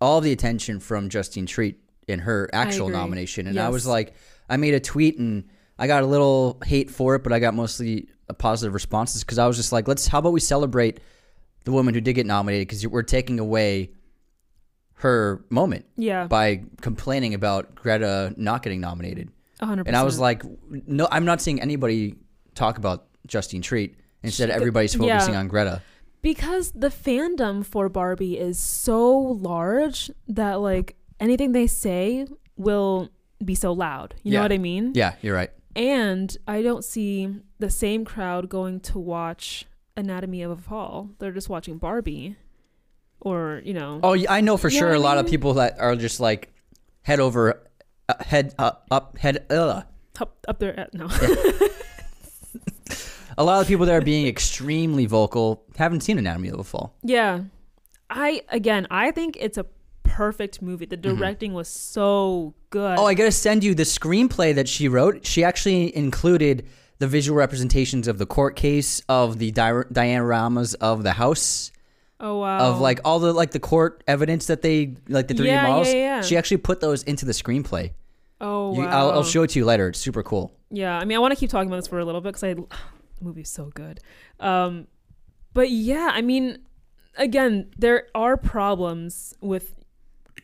[0.00, 1.76] all the attention from Justine Triet
[2.08, 4.14] in her actual nomination, and I was like,
[4.48, 5.44] I made a tweet and
[5.78, 9.38] I got a little hate for it, but I got mostly a positive responses because
[9.38, 11.00] I was just like, let's how about we celebrate
[11.64, 13.90] the woman who did get nominated because we're taking away
[14.94, 19.30] her moment yeah by complaining about Greta not getting nominated.
[19.60, 20.42] 100% And I was like,
[20.86, 22.16] no, I'm not seeing anybody
[22.54, 23.94] talk about Justine Triet.
[24.22, 25.18] Instead, everybody's yeah.
[25.18, 25.82] focusing on Greta.
[26.22, 33.08] because the fandom for Barbie is so large that like anything they say will
[33.44, 34.14] be so loud.
[34.22, 34.38] You Yeah.
[34.38, 34.92] know what I mean?
[34.94, 35.50] Yeah, you're right.
[35.74, 41.10] And I don't see the same crowd going to watch Anatomy of a Fall.
[41.18, 42.36] They're just watching Barbie
[43.20, 43.98] or, you know.
[44.02, 46.20] Oh, yeah, I know for know sure what a lot of people that are just
[46.20, 46.52] like
[47.02, 47.62] head over,
[48.08, 49.44] uh, head up, up, head.
[49.50, 49.84] Ugh.
[50.20, 51.08] Up, up there at, no.
[53.38, 56.94] A lot of people that are being extremely vocal haven't seen Anatomy of a Fall.
[57.02, 57.40] yeah.
[58.10, 59.64] I again, I think it's a
[60.02, 60.84] perfect movie.
[60.84, 62.90] The directing was so good.
[62.98, 63.00] Mm-hmm.
[63.00, 65.24] Oh, I gotta send you the screenplay that she wrote.
[65.24, 66.66] She actually included
[66.98, 71.72] the visual representations of the court case, of the di- dioramas of the house,
[72.20, 72.58] oh wow.
[72.70, 75.88] of like all the like the court evidence that they like the 3D Yeah, models.
[75.88, 76.20] yeah, yeah.
[76.22, 77.92] She actually put those into the screenplay.
[78.42, 78.90] Oh You, wow.
[78.90, 79.88] I'll, I'll show it to you later.
[79.88, 80.52] It's super cool.
[80.70, 82.44] Yeah, I mean, I want to keep talking about this for a little bit because
[82.44, 82.56] I
[83.22, 84.00] movie's so good.
[84.40, 84.86] Um,
[85.54, 86.58] but yeah, I mean,
[87.16, 89.74] again, there are problems with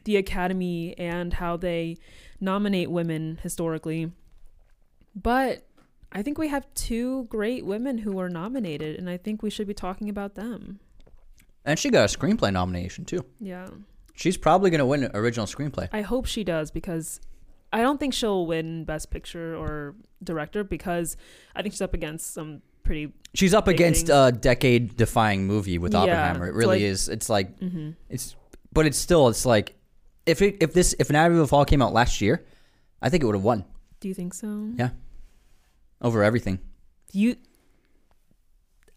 [0.04, 1.96] the Academy and how they
[2.40, 4.12] nominate women historically,
[5.14, 5.66] but
[6.12, 9.66] I think we have two great women who were nominated, and I think we should
[9.66, 10.80] be talking about them.
[11.64, 13.26] And she got a screenplay nomination too.
[13.40, 13.68] Yeah,
[14.18, 15.88] She's probably gonna win original screenplay.
[15.92, 17.20] I hope she does because
[17.72, 21.16] I don't think she'll win Best Picture or Director because
[21.54, 26.00] I think she's up against some pretty She's up against a decade-defying movie with Yeah,
[26.00, 26.48] Oppenheimer.
[26.48, 27.08] It really like- is.
[27.08, 27.94] It's like Mhm.
[28.08, 28.34] it's,
[28.72, 29.76] but it's still it's like
[30.26, 32.44] if it, if this if Anatomy of a Fall came out last year,
[33.02, 33.64] I think it would have won
[34.00, 34.70] Do you think so?
[34.76, 34.90] Yeah.
[36.00, 36.58] over everything.
[37.12, 37.36] You.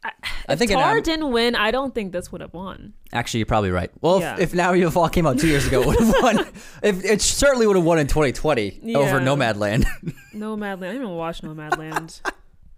[0.04, 0.12] I,
[0.50, 2.94] I if think Tár Anat- didn't win, I don't think this would have won.
[3.14, 3.92] Actually, you're probably right.
[4.02, 4.34] Well, Yeah.
[4.36, 6.40] if, if Anatomy of a Fall came out two years ago, it would have won.
[6.84, 9.86] If it certainly would have won in 2020 over Nomadland.
[10.34, 10.78] Nomadland.
[10.88, 12.22] I didn't even watch Nomadland.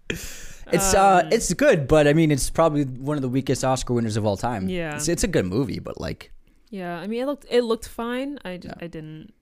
[0.72, 3.94] It's uh, Um, it's good, but I mean, it's probably one of the weakest Oscar
[3.94, 4.70] winners of all time.
[4.70, 4.96] Yeah.
[4.96, 6.32] it's, it's a good movie, but like,
[6.70, 8.40] yeah, I mean, it looked it looked fine.
[8.46, 8.84] I, just, Yeah.
[8.86, 9.34] I didn't.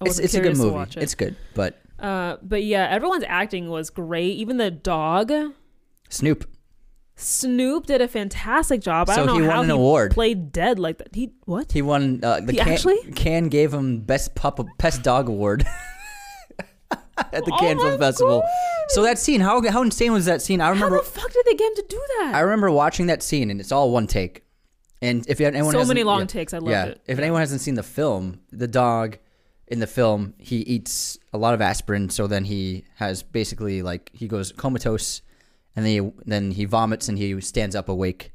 [0.00, 0.78] I it's it's a good movie.
[0.78, 0.96] it.
[1.02, 4.36] It's good, but Uh, but yeah, everyone's acting was great.
[4.36, 5.32] Even the dog,
[6.08, 6.48] Snoop.
[7.16, 9.10] Snoop, did a fantastic job.
[9.10, 10.12] I So don't know he won how an he award.
[10.12, 11.12] played dead like that.
[11.12, 11.72] He what?
[11.72, 12.98] He won uh, the He can, actually?
[13.16, 15.66] can gave him best pup best dog award
[17.32, 18.40] at the Oh Cannes Film Festival.
[18.40, 18.48] God.
[18.90, 20.60] So that scene, how how insane was that scene?
[20.60, 22.32] I How remember the fuck did they get him to do that?
[22.34, 24.44] I remember watching that scene, and it's all one take.
[25.00, 26.52] And if anyone So hasn't- many long yeah, takes.
[26.54, 27.00] I loved yeah, it.
[27.06, 29.18] if anyone hasn't seen the film, the dog
[29.68, 34.10] in the film he eats a lot of aspirin, so then he has basically like
[34.12, 35.20] he goes comatose,
[35.76, 38.32] and then he, then he vomits and he stands up awake,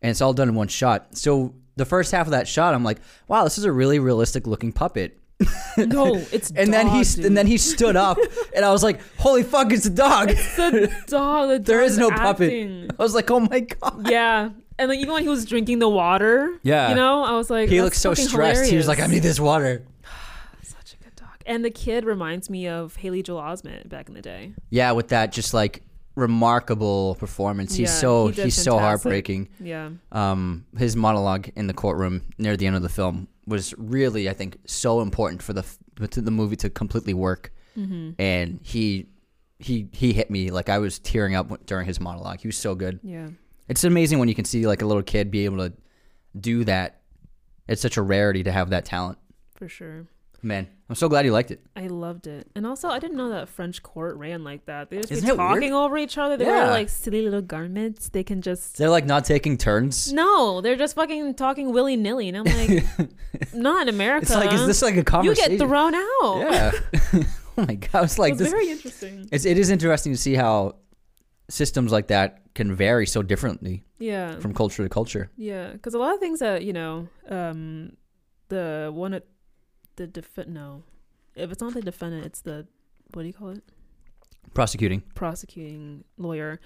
[0.00, 1.18] and it's all done in one shot.
[1.18, 4.46] So the first half of that shot, I'm like, wow, this is a really realistic
[4.46, 5.18] looking puppet.
[5.78, 8.18] no, it's And then he dog, st- and then he stood up,
[8.54, 10.30] and I was like, holy fuck, it's a dog.
[10.30, 11.48] It's the dog.
[11.50, 12.90] The there is no puppet.
[12.98, 14.10] I was like, oh my god.
[14.10, 16.88] Yeah, and like even when he was drinking the water, Yeah.
[16.90, 18.70] you know, I was like, He looks so stressed.
[18.70, 19.84] He was like, I need this water.
[20.62, 21.28] such a good dog.
[21.46, 24.52] And the kid reminds me of Haley Joel Osment back in the day.
[24.70, 25.82] Yeah, with that just like
[26.16, 27.74] remarkable performance.
[27.74, 29.48] He's Yeah, so he he's so heartbreaking.
[29.60, 29.90] Yeah.
[30.12, 34.32] Um, his monologue in the courtroom near the end of the film was really, I
[34.32, 35.64] think, so important for the
[36.08, 37.52] to the movie to completely work.
[37.76, 38.20] Mm-hmm.
[38.20, 39.06] And he
[39.58, 42.40] he he hit me like I was tearing up during his monologue.
[42.40, 43.00] He was so good.
[43.02, 43.28] Yeah.
[43.68, 45.72] It's amazing when you can see like a little kid be able to
[46.38, 47.02] do that.
[47.68, 49.18] It's such a rarity to have that talent.
[49.54, 50.06] For sure.
[50.42, 51.60] Man, I'm so glad you liked it.
[51.76, 52.48] I loved it.
[52.54, 54.88] And also, I didn't know that French court ran like that.
[54.88, 55.50] They just Isn't be it weird?
[55.54, 56.36] talking over each other.
[56.38, 56.64] They Yeah.
[56.64, 58.08] wear like silly little garments.
[58.08, 58.78] They can just.
[58.78, 60.12] They're like not taking turns.
[60.12, 62.28] No, they're just fucking talking willy nilly.
[62.30, 62.84] And I'm like,
[63.54, 64.22] not in America.
[64.22, 65.52] It's like is this like a conversation?
[65.52, 66.36] You get thrown out.
[66.50, 66.72] Yeah.
[67.58, 68.50] oh my god, it's like It's this.
[68.50, 69.28] very interesting.
[69.30, 70.76] It's it is interesting to see how
[71.50, 74.38] systems like that can vary so differently Yeah.
[74.38, 75.30] from culture to culture.
[75.36, 77.92] Yeah, because a lot of things that you know, um,
[78.48, 79.24] the one at
[79.96, 80.82] the defend no,
[81.34, 82.66] if it's not the defendant, it's the
[83.12, 83.62] what do you call it?
[84.54, 85.02] Prosecuting.
[85.14, 86.60] Prosecuting lawyer.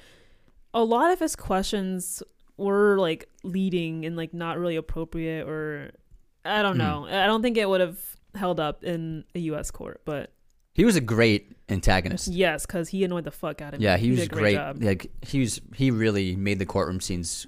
[0.73, 2.23] A lot of his questions
[2.57, 5.91] were like leading and like not really appropriate, or
[6.45, 6.79] I don't Hmm.
[6.79, 7.07] know.
[7.07, 7.99] I don't think it would have
[8.35, 9.71] held up in a U.S.
[9.71, 10.33] court, but
[10.73, 12.29] He was a great antagonist.
[12.29, 13.85] yes, because he annoyed the fuck out of me.
[13.85, 14.55] Yeah, he was did a great.
[14.55, 14.83] job.
[14.83, 17.47] Like he was, he really made the courtroom scenes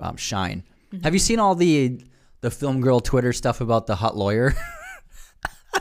[0.00, 0.64] um, shine.
[0.92, 1.04] Mm-hmm.
[1.04, 2.00] Have you seen all the
[2.40, 4.54] the film girl Twitter stuff about the hot lawyer?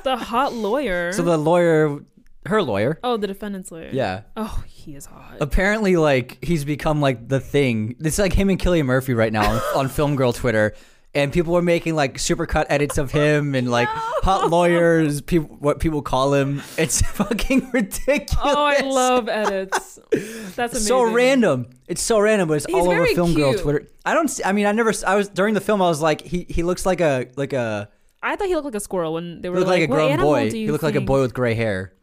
[0.03, 1.11] the hot lawyer.
[1.13, 1.99] so the lawyer,
[2.45, 3.89] her lawyer, oh, the defendant's lawyer.
[3.91, 4.21] yeah.
[4.35, 5.37] Oh, he is hot.
[5.41, 7.95] Apparently, like he's become like the thing.
[7.99, 10.73] It's like him and Cillian Murphy right now on, on Film Girl Twitter,
[11.15, 15.21] and people are making like supercut edits of him and like hot lawyers.
[15.21, 16.61] People, what people call him.
[16.77, 18.35] It's fucking ridiculous.
[18.43, 19.99] Oh, I love edits.
[20.11, 20.79] That's amazing.
[20.79, 21.67] so random.
[21.87, 23.53] It's so random, but it's He's all over Film Girl.
[23.53, 23.87] Twitter.
[24.05, 24.27] I don't.
[24.27, 24.91] See, I mean, I never.
[25.07, 25.81] I was during the film.
[25.81, 27.89] I was like, he he looks like a like a
[28.23, 29.91] I thought he looked like a squirrel when they he were looked like, like, a
[29.91, 30.49] grown boy.
[30.49, 31.93] He looked like a boy with gray hair.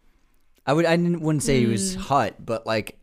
[0.67, 0.85] I would.
[0.85, 2.01] I didn't, wouldn't say he was Mm.
[2.01, 2.99] hot, but like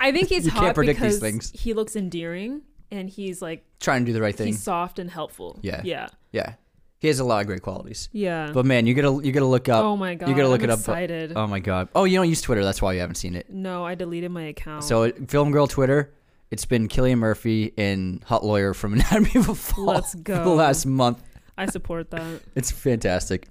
[0.00, 1.52] I think he's You hot can't predict these because things.
[1.54, 4.48] he looks endearing and he's like trying to do the right thing.
[4.48, 5.58] he's soft and helpful.
[5.62, 5.82] Yeah.
[5.84, 6.08] Yeah.
[6.32, 6.54] Yeah,
[7.00, 8.08] he has a lot of great qualities.
[8.12, 8.50] Yeah.
[8.54, 9.84] But man, you gotta you gotta look up.
[9.84, 10.28] oh my god.
[10.28, 11.36] you gotta look I'm it up.
[11.36, 11.88] Oh my god.
[11.94, 12.64] Oh, you don't use Twitter.
[12.64, 13.50] That's why you haven't seen it.
[13.50, 14.84] no, I deleted my account.
[14.84, 16.14] So Film Girl Twitter.
[16.50, 20.48] It's been Cillian Murphy and Hot Lawyer from Anatomy of a Fall Let's for the
[20.48, 21.22] last month.
[21.60, 22.40] I support that.
[22.54, 23.48] It's fantastic.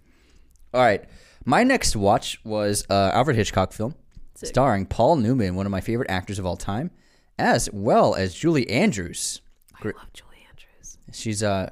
[0.73, 1.03] All right.
[1.45, 3.95] My next watch was uh, Alfred Hitchcock film
[4.35, 4.49] Sick.
[4.49, 6.91] starring Paul Newman, one of my favorite actors of all time,
[7.37, 9.41] as well as Julie Andrews.
[9.81, 10.97] I love Julie Andrews.
[11.13, 11.69] She's uh,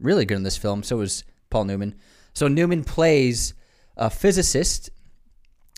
[0.00, 0.82] really good in this film.
[0.82, 1.94] So is Paul Newman.
[2.34, 3.54] So Newman plays
[3.96, 4.90] a physicist.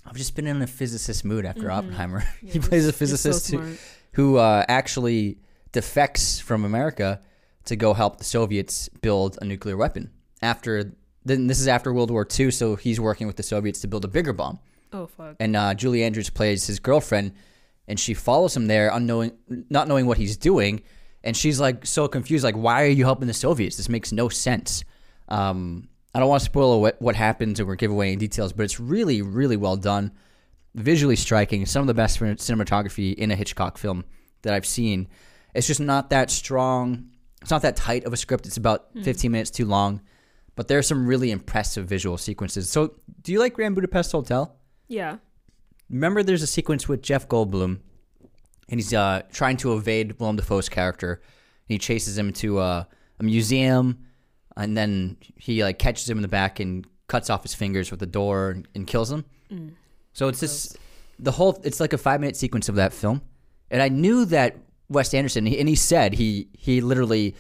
[0.07, 2.21] I've just been in a physicist mood after Oppenheimer.
[2.41, 2.59] he Mm-hmm.
[2.63, 3.77] Yeah, plays a you're so physicist who,
[4.13, 5.39] who uh, actually
[5.73, 7.21] defects from America
[7.67, 10.11] to go help the Soviets build a nuclear weapon.
[10.43, 10.93] After
[11.25, 14.05] then, this is after World War II, so he's working with the Soviets to build
[14.05, 14.59] a bigger bomb.
[14.93, 15.37] Oh fuck.
[15.41, 17.33] And uh, Julie Andrews plays his girlfriend,
[17.89, 19.33] and she follows him there, unknowing,
[19.71, 20.83] not knowing what he's doing.
[21.23, 23.77] And she's like so confused, like, "Why are you helping the Soviets?
[23.77, 24.85] This makes no sense."
[25.29, 28.63] Um, I don't want to spoil what, what happens or give away any details, but
[28.63, 30.13] it's really, really well done,
[30.75, 31.67] visually striking.
[31.67, 34.05] Some of the best cinematography in a Hitchcock film
[34.43, 35.09] that I've seen.
[35.55, 37.11] It's just not that strong.
[37.45, 38.47] It's not that tight of a script.
[38.47, 39.03] It's about hmm.
[39.03, 40.01] 15 minutes too long,
[40.57, 42.71] but there are some really impressive visual sequences.
[42.71, 44.57] So, do you like Grand Budapest Hotel?
[44.89, 45.19] Yeah.
[45.91, 47.81] Remember, there's a sequence with Jeff Goldblum,
[48.71, 51.21] and he's uh, trying to evade Willem Dafoe's character.
[51.23, 52.89] And he chases him to a,
[53.21, 54.07] a museum,
[54.57, 58.01] and then he like catches him in the back and cuts off his fingers with
[58.01, 59.27] the door and, and kills him.
[59.53, 59.73] Mm.
[60.15, 60.79] So it's this
[61.19, 61.61] the whole.
[61.63, 63.21] It's like a five minute sequence of that film,
[63.71, 64.57] and I knew that
[64.95, 67.35] Wes Anderson, and he said he he literally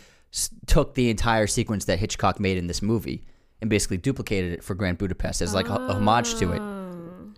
[0.66, 3.24] took the entire sequence that Hitchcock made in this movie
[3.60, 6.60] and basically duplicated it for Grand Budapest as like a, a homage to it.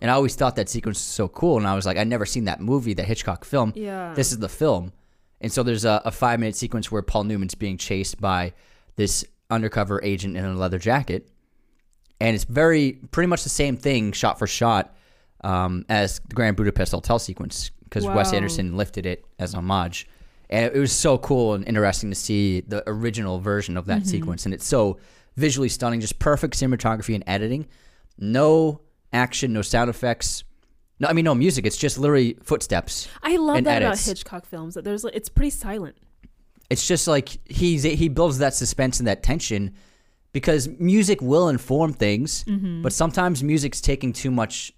[0.01, 1.57] And I always thought that sequence was so cool.
[1.57, 3.73] And I was like, I'd never seen that movie, that Hitchcock film.
[3.75, 4.13] Yeah.
[4.13, 4.93] This is the film.
[5.41, 8.53] And so there's a, a five minute sequence where Paul Newman's being chased by
[8.95, 11.29] this undercover agent in a leather jacket.
[12.19, 14.95] And it's very, pretty much the same thing, shot for shot,
[15.43, 20.07] um, as the Grand Budapest Hotel sequence, because Wes Anderson lifted it as homage.
[20.49, 23.99] And it, it was so cool and interesting to see the original version of that
[23.99, 24.07] mm-hmm.
[24.07, 24.45] sequence.
[24.45, 24.99] And it's so
[25.35, 27.67] visually stunning, just perfect cinematography and editing.
[28.17, 28.81] No
[29.13, 30.43] action, no sound effects.
[30.99, 31.65] No, I mean no music.
[31.65, 33.07] It's just literally footsteps.
[33.21, 34.05] I love that edits.
[34.05, 34.73] about Hitchcock films.
[34.73, 35.95] That there's it's pretty silent.
[36.69, 39.75] It's just like he's he builds that suspense and that tension
[40.33, 42.81] because music will inform things, mm-hmm.
[42.81, 44.73] but sometimes music's taking too much.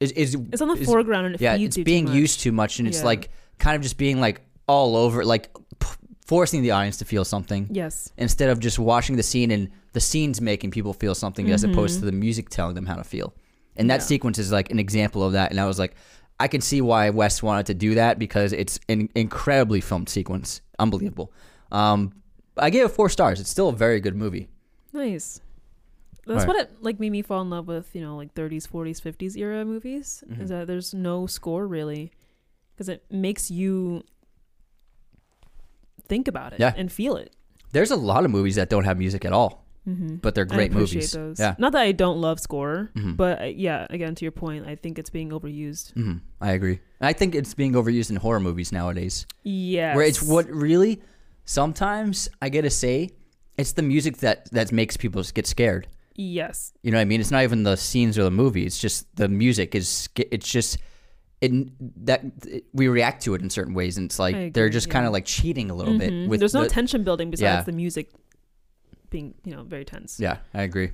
[0.00, 0.52] Is, is Mm-hmm.
[0.52, 2.98] It's on the is- foreground and it yeah, it's being used too much, and it's
[3.00, 3.04] Yeah.
[3.04, 5.86] like kind of just being like all over, like p-
[6.26, 8.10] forcing the audience to feel something Yes.
[8.16, 11.98] instead of just watching the scene and the scene's making people feel something as opposed
[12.00, 13.34] to the music telling them how to feel.
[13.76, 14.06] And that Yeah.
[14.06, 15.50] sequence is like an example of that.
[15.50, 15.94] And I was like,
[16.38, 20.62] I can see why Wes wanted to do that because it's an incredibly filmed sequence,
[20.78, 21.32] unbelievable.
[21.72, 22.12] Um,
[22.56, 23.40] I gave it four stars.
[23.40, 24.48] It's still a very good movie.
[24.92, 25.40] Nice.
[26.30, 26.54] That's Right.
[26.54, 29.36] what it like made me fall in love with, you know, like 30s, 40s, 50s
[29.36, 30.22] era movies.
[30.30, 30.42] Mhm.
[30.42, 32.12] Is that there's no score really,
[32.74, 34.04] because it makes you
[36.06, 36.72] think about it Yeah.
[36.76, 37.34] and feel it.
[37.72, 40.16] There's a lot of movies that don't have music at all, Mm-hmm.
[40.16, 41.12] but they're I great appreciate movies.
[41.12, 41.38] those.
[41.40, 41.54] Yeah.
[41.58, 43.16] Not that I don't love score, Mhm.
[43.16, 45.92] but uh, yeah, again to your point, I think it's being overused.
[45.94, 46.80] hmm I agree.
[47.00, 49.26] I think it's being overused in horror movies nowadays.
[49.44, 51.00] yeah Where it's what really
[51.44, 53.10] sometimes I gotta say,
[53.56, 55.86] it's the music that that makes people get scared.
[56.14, 56.72] Yes.
[56.82, 57.20] You know what I mean?
[57.20, 58.66] It's not even the scenes or the movie.
[58.66, 60.08] It's just the music is.
[60.16, 60.78] It's just
[61.40, 61.52] it
[62.04, 62.22] that
[62.74, 65.06] we react to it in certain ways, and it's like I they're agree, just kind
[65.06, 65.98] of like cheating a little Mhm.
[65.98, 66.28] bit.
[66.28, 67.62] With There's no the- tension building besides Yeah.
[67.62, 68.10] the music
[69.08, 70.20] being, you know, very tense.
[70.20, 70.90] Yeah, I agree.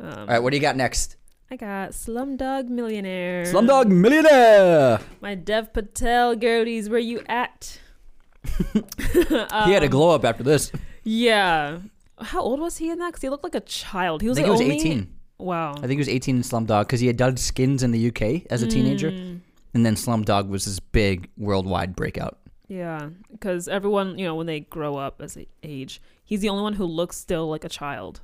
[0.00, 1.16] Um, All right, what do you got next?
[1.50, 3.44] I got Slumdog Millionaire.
[3.44, 5.00] Slumdog Millionaire.
[5.20, 7.78] My Dev Patel girlies, where you at?
[8.72, 10.72] he had a glow up after this.
[11.04, 11.78] Yeah.
[12.20, 13.08] How old was he in that?
[13.08, 14.22] Because he looked like a child.
[14.22, 15.08] He I was think he was only- 18.
[15.38, 15.72] Wow.
[15.76, 18.44] I think he was 18 in Slumdog because he had done Skins in the UK
[18.50, 19.40] as a teenager, Mm,
[19.72, 22.38] and then Slumdog was his big worldwide breakout.
[22.66, 26.62] yeah, because everyone, you know, when they grow up as they age, he's the only
[26.64, 28.20] one who looks still like a child.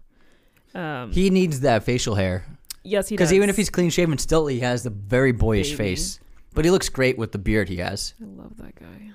[0.75, 2.45] Um, He needs that facial hair
[2.83, 3.29] yes, he does.
[3.29, 5.91] because even if he's clean shaven, still he has the very boyish Baby.
[5.95, 6.19] face.
[6.53, 8.15] But he looks great with the beard he has.
[8.21, 9.13] I love that guy.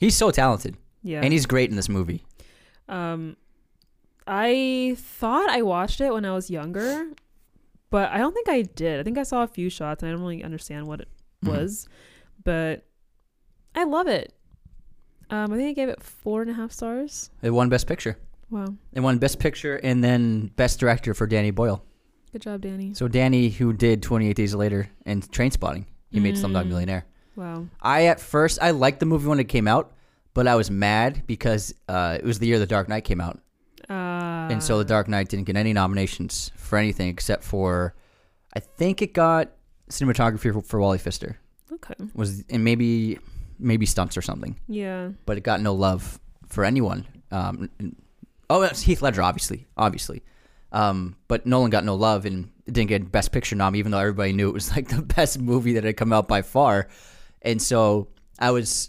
[0.00, 1.20] He's so talented, Yeah.
[1.22, 2.24] and he's great in this movie.
[2.88, 3.36] Um,
[4.26, 7.08] I thought I watched it when I was younger,
[7.90, 9.00] but I don't think I did.
[9.00, 11.08] I think I saw a few shots and I don't really understand what it
[11.44, 11.48] Mhm.
[11.58, 11.88] was,
[12.44, 12.86] but
[13.74, 14.32] I love it.
[15.30, 17.30] Um, I think I gave it four and a half stars.
[17.42, 18.18] It won Best Picture.
[18.50, 21.82] Wow, It won Best Picture and then Best Director for Danny Boyle.
[22.32, 22.94] good job, Danny.
[22.94, 26.68] So Danny, who did 28 Days Later and Trainspotting, he made Slumdog Mm.
[26.68, 27.04] Millionaire.
[27.36, 27.66] Wow.
[27.80, 29.92] I at first I liked the movie when it came out,
[30.34, 33.40] but I was mad because uh, it was the year The Dark Knight came out,
[33.92, 37.94] Uh, and so The Dark Knight didn't get any nominations for anything except for,
[38.54, 39.50] I think it got
[39.90, 41.38] cinematography for, for Wally Pfister
[41.72, 43.18] okay, was and maybe
[43.58, 47.06] maybe stunts or something, yeah, but it got no love for anyone.
[47.30, 47.70] Um,
[48.50, 50.22] oh, it's Heath Ledger, obviously, obviously,
[50.72, 54.32] um, but Nolan got no love and didn't get Best Picture nom, even though everybody
[54.32, 56.88] knew it was like the best movie that had come out by far.
[57.42, 58.88] And so I was,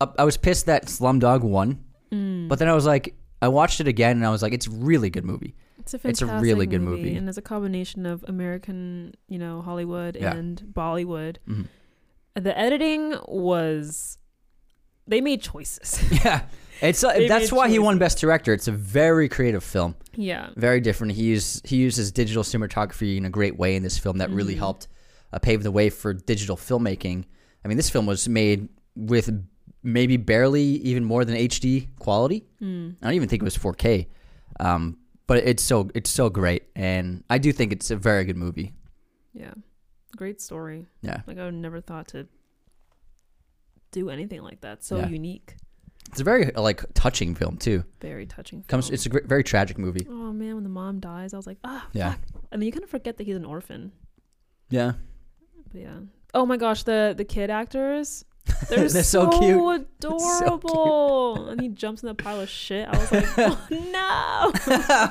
[0.00, 2.48] I was pissed that Slumdog won, Mm.
[2.48, 4.70] but then I was like, I watched it again and I was like, it's a
[4.70, 5.54] really good movie.
[5.78, 7.14] it's a fantastic It's a really good movie.
[7.16, 10.34] and it's a combination of American, you know, Hollywood Yeah.
[10.34, 11.36] and Bollywood.
[11.48, 11.66] Mhm.
[12.34, 14.18] The editing was,
[15.06, 16.02] they made choices.
[16.24, 16.42] Yeah,
[16.80, 17.98] it's uh, They that's why he won.
[17.98, 18.52] Best Director.
[18.52, 19.94] It's a very creative film.
[20.14, 21.14] yeah, very different.
[21.14, 24.54] He used he uses digital cinematography in a great way in this film that really
[24.54, 24.58] Mhm.
[24.58, 24.88] helped
[25.32, 27.24] uh, pave the way for digital filmmaking.
[27.64, 29.28] I mean, this film was made with
[29.82, 32.44] maybe barely even more than HD quality.
[32.60, 32.96] Mm.
[33.00, 34.06] I don't even think it was 4K,
[34.60, 38.36] um, but it's so it's so great, and I do think it's a very good
[38.36, 38.72] movie.
[39.34, 39.54] yeah,
[40.16, 40.86] great story.
[41.02, 42.26] Yeah, Like I would never thought to
[43.92, 44.84] do anything like that.
[44.84, 45.08] So Yeah.
[45.08, 45.56] unique,
[46.10, 47.84] it's a very uh, like touching film too.
[48.00, 48.62] very touching.
[48.64, 50.06] Comes it's a gr- very tragic movie.
[50.08, 52.14] oh man, when the mom dies, I was like, ah, Yeah.
[52.32, 52.42] fuck.
[52.50, 53.92] And then you kind of forget that he's an orphan.
[54.70, 54.92] Yeah,
[55.72, 55.98] But yeah.
[56.34, 58.24] Oh my gosh, the the kid actors.
[58.68, 59.86] They're, They're so cute.
[60.00, 61.48] adorable.
[61.48, 62.88] And he jumps in the pile of shit.
[62.88, 64.52] I was like, oh, no.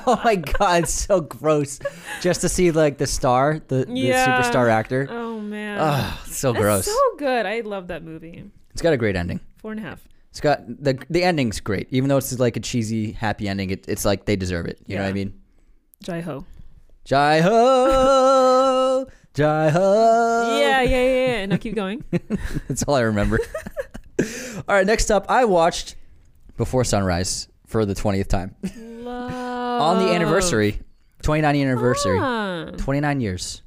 [0.08, 1.80] oh my god, so gross.
[2.21, 4.26] Just to see like the star, the, the Yeah.
[4.41, 5.08] superstar actor.
[5.10, 5.80] Oh man.
[5.80, 6.86] Ugh, so It's gross.
[6.86, 7.45] so good.
[7.45, 8.43] I love that movie.
[8.71, 9.39] It's got a great ending.
[9.58, 10.08] Four and a half.
[10.30, 13.71] It's got the the ending's great, even though it's like a cheesy happy ending.
[13.71, 14.80] It, it's like they deserve it.
[14.86, 15.34] You know what I mean?
[16.04, 16.45] Jai Ho.
[17.06, 17.50] Jai ho,
[19.38, 20.58] Jai ho.
[20.60, 22.04] Yeah, yeah, yeah, And I keep going.
[22.67, 23.38] that's all I remember.
[24.19, 25.95] all right, next up, I watched
[26.58, 29.32] Before Sunrise for the twentieth time Love.
[29.82, 30.80] on the anniversary,
[31.21, 33.62] 29 anniversary, Ah, twenty nine years.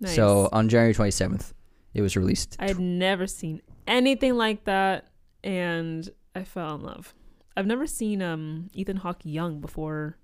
[0.00, 0.14] nice.
[0.16, 1.52] So on January twenty seventh,
[1.92, 2.56] it was released.
[2.58, 5.04] I had never seen anything like that,
[5.44, 7.12] and I fell in love.
[7.58, 10.16] I've never seen um Ethan Hawke young before.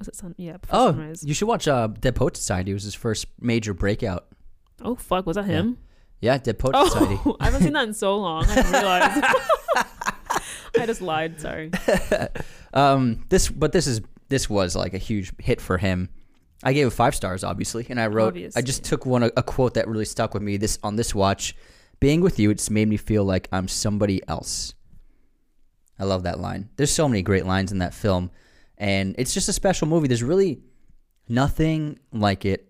[0.00, 0.34] Was it Sun?
[0.38, 1.22] Yeah, before Oh, Sunrise.
[1.24, 2.72] you should watch uh, Dead Poet Society.
[2.72, 4.26] It was his first major breakout.
[4.82, 5.78] Oh fuck, was that him?
[6.20, 7.18] Yeah, Dead Poet Society.
[7.24, 8.44] Oh, I haven't seen that in so long.
[8.46, 9.22] I didn't realize.
[10.78, 11.40] I just lied.
[11.40, 11.70] Sorry.
[12.74, 16.08] um, this, but this is this was like a huge hit for him.
[16.62, 18.36] I gave it five stars, obviously, and I wrote.
[18.56, 20.56] I just took one a, a quote that really stuck with me.
[20.56, 21.54] This on this watch,
[22.00, 24.74] being with you, it's made me feel like I'm somebody else.
[25.98, 26.70] I love that line.
[26.76, 28.30] There's so many great lines in that film,
[28.80, 30.08] and it's just a special movie.
[30.08, 30.58] There's really
[31.28, 32.66] nothing like it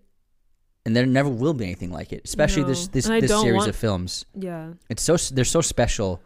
[0.85, 2.21] and there never will be anything like it.
[2.25, 2.91] Especially this No.
[2.91, 4.25] this I this series want- of films.
[4.35, 4.73] Yeah.
[4.89, 6.21] It's so they're so special,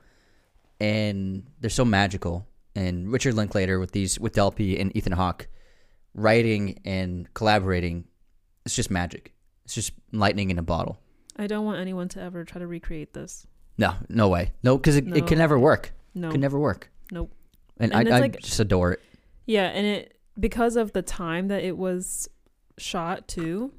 [0.79, 2.45] and they're so magical.
[2.75, 5.47] And Richard Linklater with these with Delpy and Ethan Hawke
[6.13, 8.05] writing and collaborating,
[8.65, 9.33] it's just magic.
[9.65, 10.99] It's just lightning in a bottle.
[11.37, 13.45] I don't want anyone to ever try to recreate this.
[13.77, 14.53] No, no way.
[14.63, 15.91] No, because it, it can never work.
[16.13, 16.29] No.
[16.29, 16.89] it can never work.
[17.11, 17.33] Nope.
[17.77, 19.01] And, And I, I like- just adore it.
[19.45, 22.27] Yeah, and it because of the time that it was
[22.77, 23.71] shot too.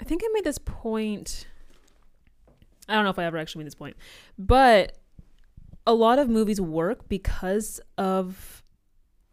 [0.00, 1.46] I think I made this point.
[2.88, 3.96] I don't know if I ever actually made this point,
[4.38, 4.98] but
[5.86, 8.62] a lot of movies work because of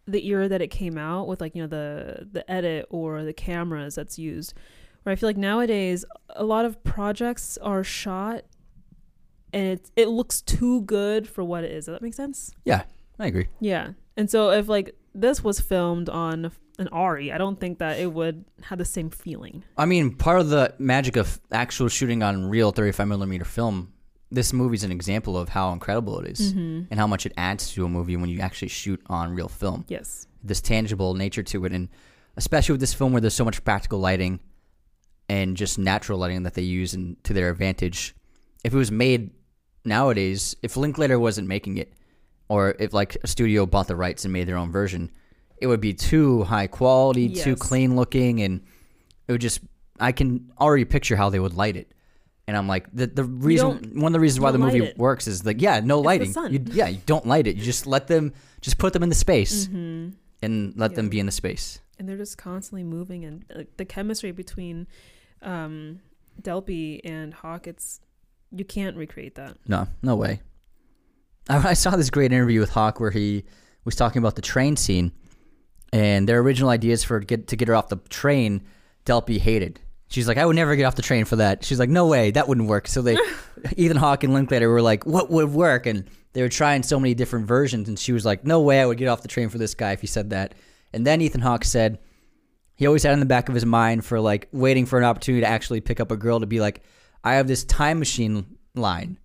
[0.05, 3.33] the era that it came out with, like you know the the edit or the
[3.33, 4.53] cameras that's used.
[5.03, 8.45] Where I feel like nowadays a lot of projects are shot
[9.51, 11.85] and it it looks too good for what it is.
[11.85, 12.51] Does that make sense?
[12.65, 12.83] Yeah,
[13.19, 13.47] I agree.
[13.59, 13.91] Yeah.
[14.17, 18.11] And so if like this was filmed on an ARRI, I don't think that it
[18.11, 19.63] would have the same feeling.
[19.77, 23.93] I mean, part of the magic of actual shooting on real 35 millimeter film,
[24.31, 26.85] this movie's an example of how incredible it is Mm-hmm.
[26.89, 29.85] and how much it adds to a movie when you actually shoot on real film.
[29.87, 30.27] Yes.
[30.43, 31.89] This tangible nature to it, and
[32.35, 34.39] especially with this film where there's so much practical lighting
[35.29, 38.15] and just natural lighting that they use in, to their advantage.
[38.63, 39.31] If it was made
[39.85, 41.93] nowadays, if Linklater wasn't making it,
[42.49, 45.11] or if like a studio bought the rights and made their own version,
[45.57, 48.61] it would be too high quality, too clean looking, and
[49.27, 49.61] it would just.
[49.99, 51.91] I can already picture how they would light it,
[52.47, 55.45] and I'm like the the reason one of the reasons why the movie works is
[55.45, 56.33] like yeah, no lighting.
[56.49, 57.55] You, yeah, you don't light it.
[57.55, 60.09] You just let them, just put them in the space Mm-hmm.
[60.41, 61.79] and let them be in the space.
[61.99, 64.87] And they're just constantly moving and like, the chemistry between
[65.41, 65.99] um
[66.41, 68.01] Delpy and Hawke it's
[68.51, 69.57] you can't recreate that.
[69.67, 70.41] No, no way.
[71.49, 73.45] I, I saw this great interview with Hawke where he
[73.85, 75.11] was talking about the train scene,
[75.91, 78.63] and their original ideas for get to get her off the train,
[79.05, 79.79] Delpy hated.
[80.07, 81.63] She's like, I would never get off the train for that.
[81.63, 82.87] She's like, No way, that wouldn't work.
[82.87, 83.17] So they,
[83.75, 85.85] Ethan Hawke and Linklater were like, What would work?
[85.85, 88.85] And they were trying so many different versions, and she was like, No way, I
[88.85, 90.55] would get off the train for this guy if he said that.
[90.93, 91.99] And then Ethan Hawke said,
[92.75, 95.41] he always had in the back of his mind for like waiting for an opportunity
[95.41, 96.81] to actually pick up a girl to be like,
[97.23, 99.17] I have this time machine line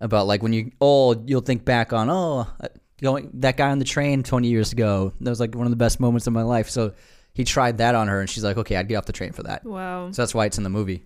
[0.00, 2.68] about like when you old, you'll think back on oh, uh,
[3.00, 5.12] going that guy on the train twenty years ago.
[5.20, 6.70] That was like one of the best moments of my life.
[6.70, 6.94] So
[7.34, 9.44] he tried that on her, and she's like, okay, I'd get off the train for
[9.44, 9.64] that.
[9.64, 10.10] Wow.
[10.10, 11.04] So that's why it's in the movie.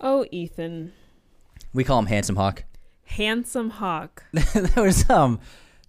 [0.00, 0.92] Oh, Ethan.
[1.72, 2.64] We call him Handsome Hawk.
[3.04, 4.24] Handsome Hawk.
[4.32, 5.40] there was um,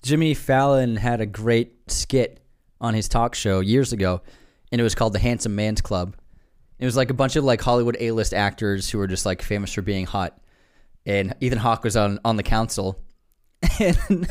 [0.02, 2.40] Jimmy Fallon had a great skit
[2.80, 4.22] on his talk show years ago,
[4.72, 6.16] and it was called the Handsome Man's Club.
[6.80, 9.74] It was like a bunch of like Hollywood A-list actors who were just like famous
[9.74, 10.40] for being hot,
[11.08, 13.00] and Ethan Hawke was on on the council,
[13.80, 14.28] and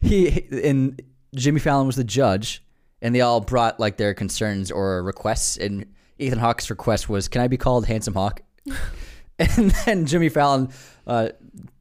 [0.00, 1.02] he and
[1.34, 2.64] Jimmy Fallon was the judge,
[3.02, 5.84] and they all brought like their concerns or requests, and
[6.18, 8.40] Ethan Hawke's request was, "Can I be called Handsome Hawk?"
[9.38, 10.70] and then Jimmy Fallon
[11.06, 11.28] uh,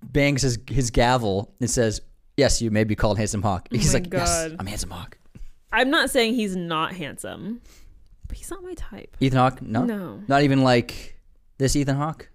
[0.04, 2.02] bangs his his gavel and says,
[2.36, 5.18] "Yes, you may be called Handsome Hawk." He's my like, "Yes, I'm Handsome Hawk."
[5.72, 7.62] I'm not saying he's not handsome,
[8.28, 9.16] but he's not my type.
[9.20, 9.62] Ethan Hawke?
[9.62, 10.24] No, No.
[10.28, 11.20] not even like
[11.58, 12.30] this Ethan Hawke.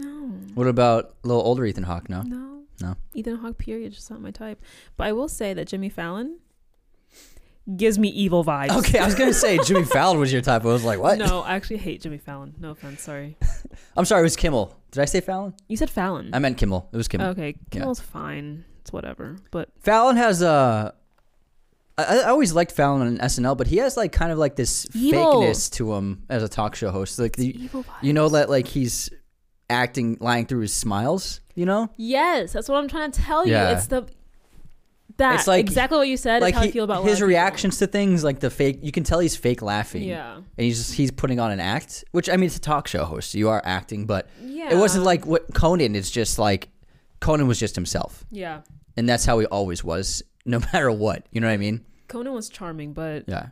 [0.00, 0.30] No.
[0.54, 2.08] What about a little older Ethan Hawke?
[2.08, 2.62] No, No.
[2.80, 2.96] no.
[3.14, 4.60] Ethan Hawke period just not my type.
[4.96, 6.38] But I will say that Jimmy Fallon
[7.76, 8.76] gives me evil vibes.
[8.78, 10.62] Okay, I was gonna say Jimmy Fallon was your type.
[10.62, 11.18] I was like, what?
[11.18, 12.54] No, I actually hate Jimmy Fallon.
[12.58, 13.36] No offense, sorry.
[13.96, 14.76] I'm sorry, it was Kimmel.
[14.90, 15.54] Did I say Fallon?
[15.68, 16.30] You said Fallon.
[16.32, 16.88] I meant Kimmel.
[16.92, 17.28] It was Kimmel.
[17.28, 18.64] okay, Kimmel's fine.
[18.80, 19.36] It's whatever.
[19.50, 20.94] But Fallon has a.
[21.98, 24.86] I, I always liked Fallon on SNL, but he has like kind of like this
[24.94, 25.42] Evil.
[25.42, 27.18] fakeness to him as a talk show host.
[27.18, 28.02] Like the, evil vibes.
[28.02, 29.10] you know that like he's
[29.70, 31.40] acting, lying through his smiles.
[31.54, 33.52] You know, Yes, that's what I'm trying to tell you.
[33.52, 33.70] Yeah.
[33.76, 34.06] It's the
[35.16, 36.40] that It's like- exactly what you said.
[36.40, 37.28] like is how he- I feel about his of people.
[37.28, 38.78] reactions to things, like the fake.
[38.82, 40.02] You can tell he's fake laughing.
[40.04, 40.36] Yeah.
[40.36, 42.04] and he's just he's putting on an act.
[42.12, 43.32] Which I mean, it's a talk show host.
[43.32, 44.70] So you are acting, but Yeah.
[44.72, 46.10] it wasn't like what Conan is.
[46.10, 46.68] Just like
[47.20, 48.60] Conan was just himself, Yeah.
[48.96, 51.26] and that's how he always was, no matter what.
[51.32, 51.84] You know what I mean?
[52.08, 53.48] Conan was charming, but Yeah.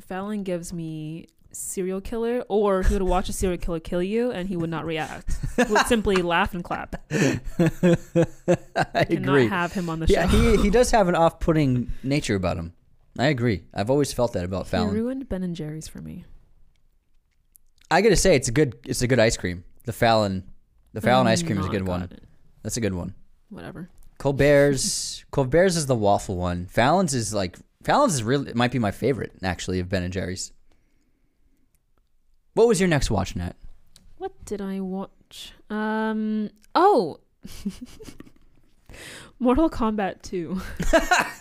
[0.00, 4.48] Fallon gives me serial killer, or he would watch a serial killer kill you and
[4.48, 5.38] he would not react.
[5.56, 6.96] he would simply laugh and clap.
[7.10, 9.48] I agree.
[9.48, 10.12] have him on the show.
[10.12, 12.72] Yeah, he he does have an off-putting nature about him.
[13.18, 13.64] I agree.
[13.74, 14.94] I've always felt that about He Fallon.
[14.94, 16.24] ruined Ben and Jerry's for me.
[17.90, 19.64] I gotta say, it's a good it's a good ice cream.
[19.84, 20.44] The Fallon,
[20.92, 22.02] the Fallon ice cream is a good mm, one.
[22.02, 22.22] it.
[22.62, 23.14] That's a good one.
[23.48, 23.88] Whatever.
[24.18, 26.66] Colbert's Colbert's is the waffle one.
[26.66, 30.12] Fallon's is like Fallon's is really it might be my favorite actually of Ben and
[30.12, 30.52] Jerry's.
[32.58, 33.54] What was your next watch, Net?
[34.16, 35.52] What did I watch?
[35.70, 36.50] Um.
[36.74, 37.20] Oh.
[39.38, 40.60] Mortal Kombat 2.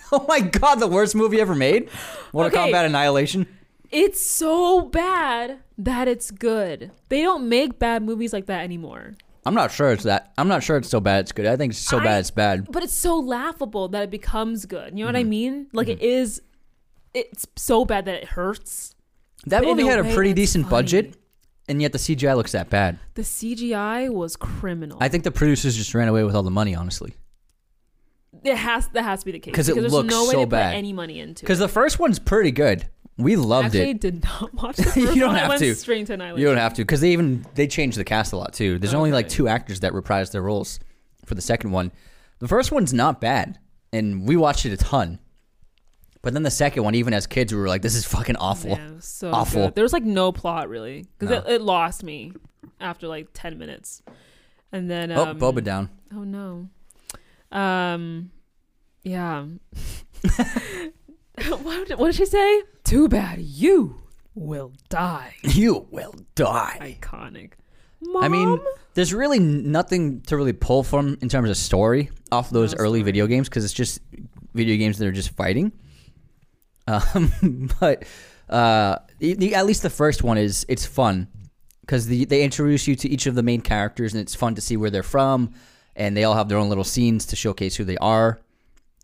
[0.10, 1.90] Oh my god, the worst movie ever made.
[2.32, 2.72] Mortal Okay.
[2.72, 3.46] Kombat Annihilation.
[3.92, 6.92] It's so bad that it's good.
[7.10, 9.16] They don't make bad movies like that anymore.
[9.46, 10.32] I'm not sure it's that.
[10.38, 11.46] I'm not sure it's so bad it's good.
[11.48, 12.72] I think it's so I- bad it's bad.
[12.72, 14.94] But it's so laughable that it becomes good.
[14.98, 15.30] You know what I Mm-hmm.
[15.30, 15.68] mean?
[15.74, 16.42] Like it is.
[17.16, 18.94] It's so bad that it hurts.
[19.50, 20.72] That but movie a had a way pretty decent funny.
[20.84, 21.18] budget,
[21.70, 23.00] and yet the CGI looks that bad.
[23.16, 24.98] The CGI was criminal.
[25.02, 27.14] I think the producers just ran away with all the money, honestly.
[28.44, 30.32] it has that has to be the case 'Cause it because there's looks no way
[30.34, 30.72] so to bad.
[30.72, 31.42] put any money into.
[31.44, 32.88] Because the first one's pretty good.
[33.18, 34.00] We loved actually it.
[34.02, 35.36] did not watch the first You don't.
[35.36, 35.74] I have went to.
[35.76, 36.42] Straight to Annihilation.
[36.42, 38.78] You don't have to because they even they changed the cast a lot too.
[38.78, 40.80] There's only like two actors that reprised their roles
[41.26, 41.92] for the second one.
[42.40, 43.58] The first one's not bad,
[43.92, 45.18] and we watched it a ton.
[46.22, 48.72] But then the second one, even as kids, we were like, "This is fucking awful."
[48.72, 49.66] Yeah, so Awful.
[49.66, 49.76] good.
[49.76, 51.50] There was like no plot really because No.
[51.50, 52.34] it, it lost me
[52.80, 54.02] after like ten minutes,
[54.72, 55.90] and then Oh, um, Boba down.
[56.14, 56.70] Oh no.
[57.52, 58.32] Um,
[59.04, 59.46] yeah.
[61.62, 62.64] what, did, what did she say?
[62.84, 64.02] Too bad you
[64.36, 65.36] will die.
[65.44, 66.98] You will die.
[67.00, 67.52] Iconic.
[68.02, 68.24] Mom?
[68.24, 68.60] I mean,
[68.94, 73.00] there's really nothing to really pull from in terms of story off those No early
[73.00, 73.04] story.
[73.04, 74.00] video games because it's just
[74.54, 75.72] video games that are just fighting.
[76.88, 78.04] Um, but
[78.50, 81.28] uh, the, at least the first one is it's fun
[81.82, 84.62] because the, they introduce you to each of the main characters and it's fun to
[84.62, 85.52] see where they're from
[85.96, 88.40] and they all have their own little scenes to showcase who they are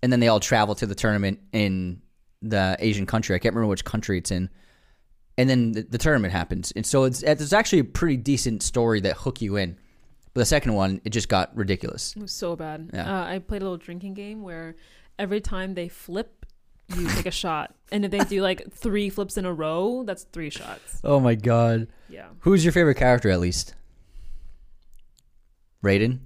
[0.04, 2.02] and then they all travel to the tournament in
[2.42, 3.36] the Asian country.
[3.36, 4.50] I can't remember which country it's in.
[5.38, 9.00] And then the, the tournament happens, and so it's it's actually a pretty decent story
[9.00, 9.80] that hook you in.
[10.36, 12.16] But the second one, it just got ridiculous.
[12.16, 12.92] it was so bad.
[12.94, 13.22] Yeah.
[13.22, 14.76] Uh, I played a little drinking game where
[15.18, 16.43] every time they flip,
[17.00, 20.24] you take a shot, and if they do like three flips in a row, that's
[20.24, 21.00] three shots.
[21.04, 21.88] Oh my god!
[22.10, 22.28] Yeah.
[22.40, 23.76] Who's your favorite character at least?
[25.84, 26.20] Raiden,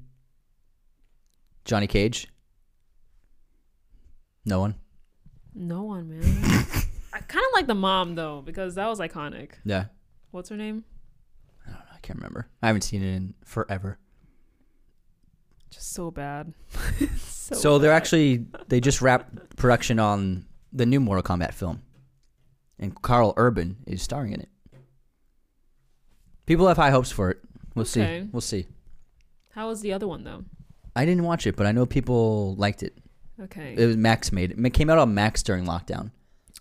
[1.65, 2.27] Johnny Cage.
[4.45, 4.75] No one.
[5.53, 6.23] No one, man.
[7.13, 9.51] I kind of like the mom though because that was iconic.
[9.65, 9.85] Yeah,
[10.31, 10.83] What's her name?
[11.67, 12.47] I can't remember.
[12.61, 13.97] I haven't seen it in forever.
[15.69, 16.53] Just so bad.
[17.17, 21.81] so So they're actually they just wrapped production on the new Mortal Kombat film,
[22.79, 24.49] and Karl Urban is starring in it.
[26.45, 27.39] People have high hopes for it.
[27.75, 28.21] We'll Okay.
[28.23, 28.29] see.
[28.31, 28.67] We'll see.
[29.51, 30.45] How was the other one though?
[30.95, 32.97] I didn't watch it, but I know people liked it.
[33.39, 33.75] Okay.
[33.77, 34.65] It was Max made it.
[34.65, 36.11] It came out on Max during lockdown.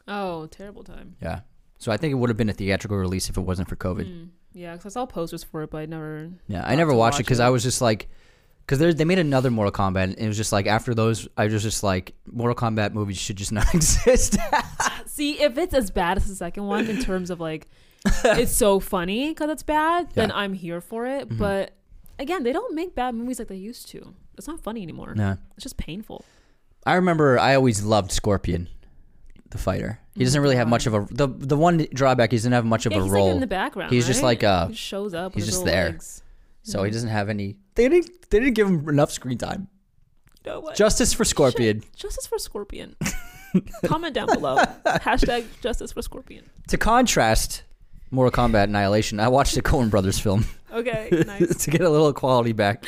[0.09, 1.17] oh, terrible time.
[1.23, 1.41] Yeah.
[1.79, 4.07] So I think it would have been a theatrical release if it wasn't for COVID.
[4.07, 6.31] Mm, yeah, because I saw posters for it, but I never.
[6.49, 8.09] Yeah, I never to watched it watch because I was just like,
[8.67, 11.63] because they made another Mortal Kombat, and it was just like after those, I was
[11.63, 14.37] just like, Mortal Kombat movies should just not exist.
[15.07, 17.69] See, if it's as bad as the second one in terms of like,
[18.25, 20.35] it's so funny because it's bad, then Yeah.
[20.35, 20.39] Mm-hmm.
[20.39, 21.29] I'm here for it.
[21.39, 21.75] But
[22.19, 24.15] again, they don't make bad movies like they used to.
[24.37, 25.15] It's not funny anymore.
[25.15, 25.39] no.
[25.57, 26.25] It's just painful.
[26.85, 28.69] I remember I always loved Scorpion,
[29.51, 29.99] the fighter.
[30.15, 32.31] He doesn't really have much of a the the one drawback.
[32.31, 33.27] He doesn't have much of yeah, a he's role.
[33.27, 33.93] like in the background.
[33.93, 35.35] He's just like, uh, he shows up.
[35.35, 35.87] he's just there.
[35.91, 36.23] legs.
[36.63, 37.57] so he doesn't have any.
[37.77, 38.31] They didn't.
[38.31, 39.69] They didn't give him enough screen time.
[40.45, 40.77] You know what?
[40.77, 41.81] Justice for Scorpion.
[41.81, 41.97] Shit.
[41.97, 42.97] Justice for Scorpion.
[43.87, 44.57] Comment down below.
[44.87, 46.45] Hashtag Justice for Scorpion.
[46.69, 47.63] To contrast,
[48.11, 49.19] Mortal Kombat Annihilation.
[49.21, 50.45] I watched the Coen Brothers film.
[50.73, 51.65] Okay, nice.
[51.65, 52.85] to get a little quality back.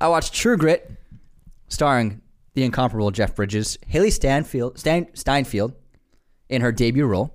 [0.00, 0.90] I watched True Grit,
[1.68, 2.20] starring
[2.54, 5.74] the incomparable Jeff Bridges, Hailee Stanfield, Stan, Steinfeld,
[6.48, 7.34] in her debut role,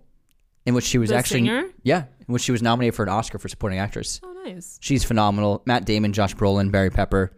[0.65, 1.69] in which she was The actually singer?
[1.83, 4.19] yeah, in which she was nominated for an Oscar for supporting actress.
[4.23, 4.33] Oh,
[4.79, 5.61] She's phenomenal.
[5.65, 7.35] Matt Damon, Josh Brolin, Barry Pepper.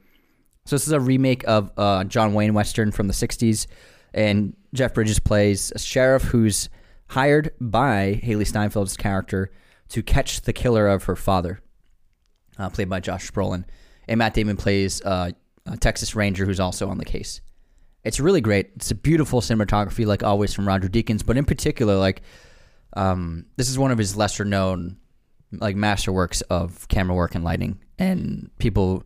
[0.66, 3.68] So this is a remake of uh, John Wayne Western from the '60s,
[4.14, 6.70] and Jeff Bridges plays a sheriff who's
[7.07, 9.51] hired by Hailee Steinfeld's character
[9.89, 11.62] to catch the killer of her father,
[12.57, 13.66] uh, played by Josh Brolin,
[14.07, 15.32] and Matt Damon plays uh,
[15.66, 17.41] a Texas Ranger who's also on the case.
[18.03, 18.72] It's really great.
[18.76, 22.22] It's a beautiful cinematography, like always from Roger Deakins, but in particular, like
[22.93, 24.97] um, this is one of his lesser known
[25.52, 27.80] like masterworks of camera work and lighting.
[27.99, 29.04] And people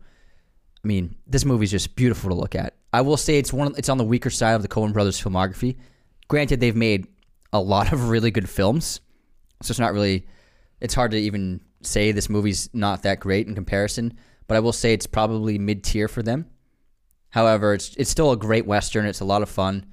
[0.84, 2.74] I mean this movie's just beautiful to look at.
[2.92, 5.76] I will say it's one it's on the weaker side of the Coen brothers filmography.
[6.28, 7.06] Granted they've made
[7.52, 9.00] a lot of really good films.
[9.62, 10.26] So it's not really
[10.80, 14.14] it's hard to even say this movie's not that great in comparison
[14.46, 16.46] but I will say it's probably mid-tier for them.
[17.30, 19.06] However it's it's still a great western.
[19.06, 19.86] It's a lot of fun.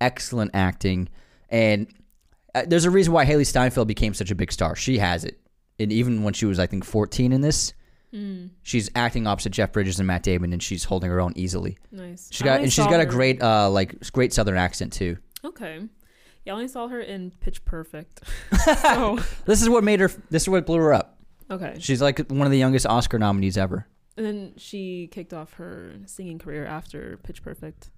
[0.00, 1.08] Excellent acting.
[1.48, 1.88] And
[2.54, 4.76] uh, there's a reason why Hailee Steinfeld became such a big star.
[4.76, 5.38] She has it
[5.78, 7.72] and even when she was I think 14 in this,
[8.62, 11.78] she's acting opposite Jeff Bridges and Matt Damon, and she's holding her own easily.
[11.92, 12.28] Nice.
[12.32, 15.18] She's I got and she's got a great uh like great Southern accent too.
[15.44, 15.80] Okay.
[16.44, 18.22] Yeah, I only saw her in Pitch Perfect.
[18.82, 20.08] so, This is what made her.
[20.30, 21.18] This is what blew her up.
[21.50, 21.74] okay.
[21.80, 23.86] She's like one of the youngest Oscar nominees ever.
[24.16, 27.90] And then she kicked off her singing career after Pitch Perfect.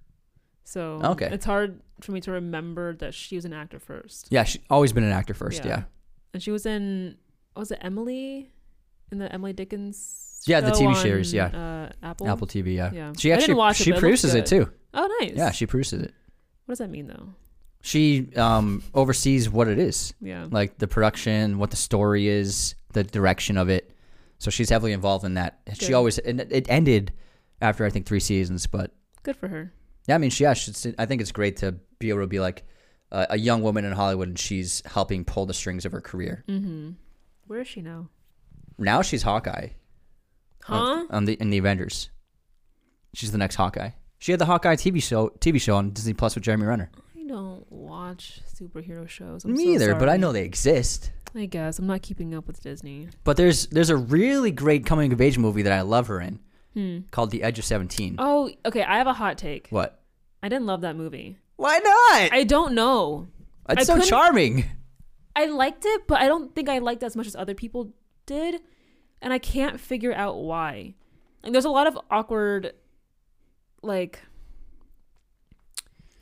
[0.63, 1.29] So Okay.
[1.31, 4.27] it's hard for me to remember that she was an actor first.
[4.31, 5.63] Yeah, she's always been an actor first.
[5.63, 5.69] Yeah.
[5.69, 5.83] Yeah.
[6.33, 7.17] And she was in
[7.59, 8.51] was it Emily
[9.11, 11.47] in the Emily Dickens Yeah, the TV on, series, yeah.
[11.47, 12.75] uh, Apple Apple TV.
[12.75, 12.91] Yeah.
[12.93, 13.13] Yeah.
[13.17, 14.71] She actually it, she it produces it looks too.
[14.93, 16.13] oh nice Yeah, she produces it.
[16.65, 17.33] what does that mean though
[17.81, 23.03] She um oversees what it is, yeah like the production, what the story is, the
[23.03, 23.91] direction of it.
[24.39, 25.59] So she's heavily involved in that.
[25.73, 27.11] She always and it ended
[27.61, 28.91] after I think three seasons, but
[29.23, 29.73] good for her
[30.07, 32.39] yeah, I mean, she, yeah, she's, I think it's great to be able to be
[32.39, 32.63] like
[33.11, 36.43] uh, a young woman in Hollywood, and she's helping pull the strings of her career.
[36.47, 36.91] mm-hmm
[37.49, 38.07] where is she now
[38.77, 39.69] Now she's Hawkeye.
[40.63, 42.09] huh on the in the Avengers.
[43.13, 43.89] She's the next Hawkeye.
[44.19, 46.91] She had the Hawkeye TV show TV show on Disney Plus with Jeremy Renner.
[47.17, 51.11] I don't watch superhero shows I'm Me so either, but I know they exist.
[51.35, 55.11] I guess I'm not keeping up with Disney But there's there's a really great coming
[55.11, 56.39] of age movie that I love her in
[56.73, 56.99] hmm.
[57.11, 58.15] called The Edge of Seventeen.
[58.19, 59.99] oh okay I have a hot take What?
[60.43, 62.31] I didn't love that movie Why not?
[62.31, 63.27] I don't know
[63.67, 64.65] it's I so couldn't- charming.
[65.35, 67.93] I liked it, but I don't think I liked it as much as other people
[68.25, 68.61] did,
[69.21, 70.95] and I can't figure out why.
[71.43, 72.73] Like, there's a lot of awkward,
[73.81, 74.19] like,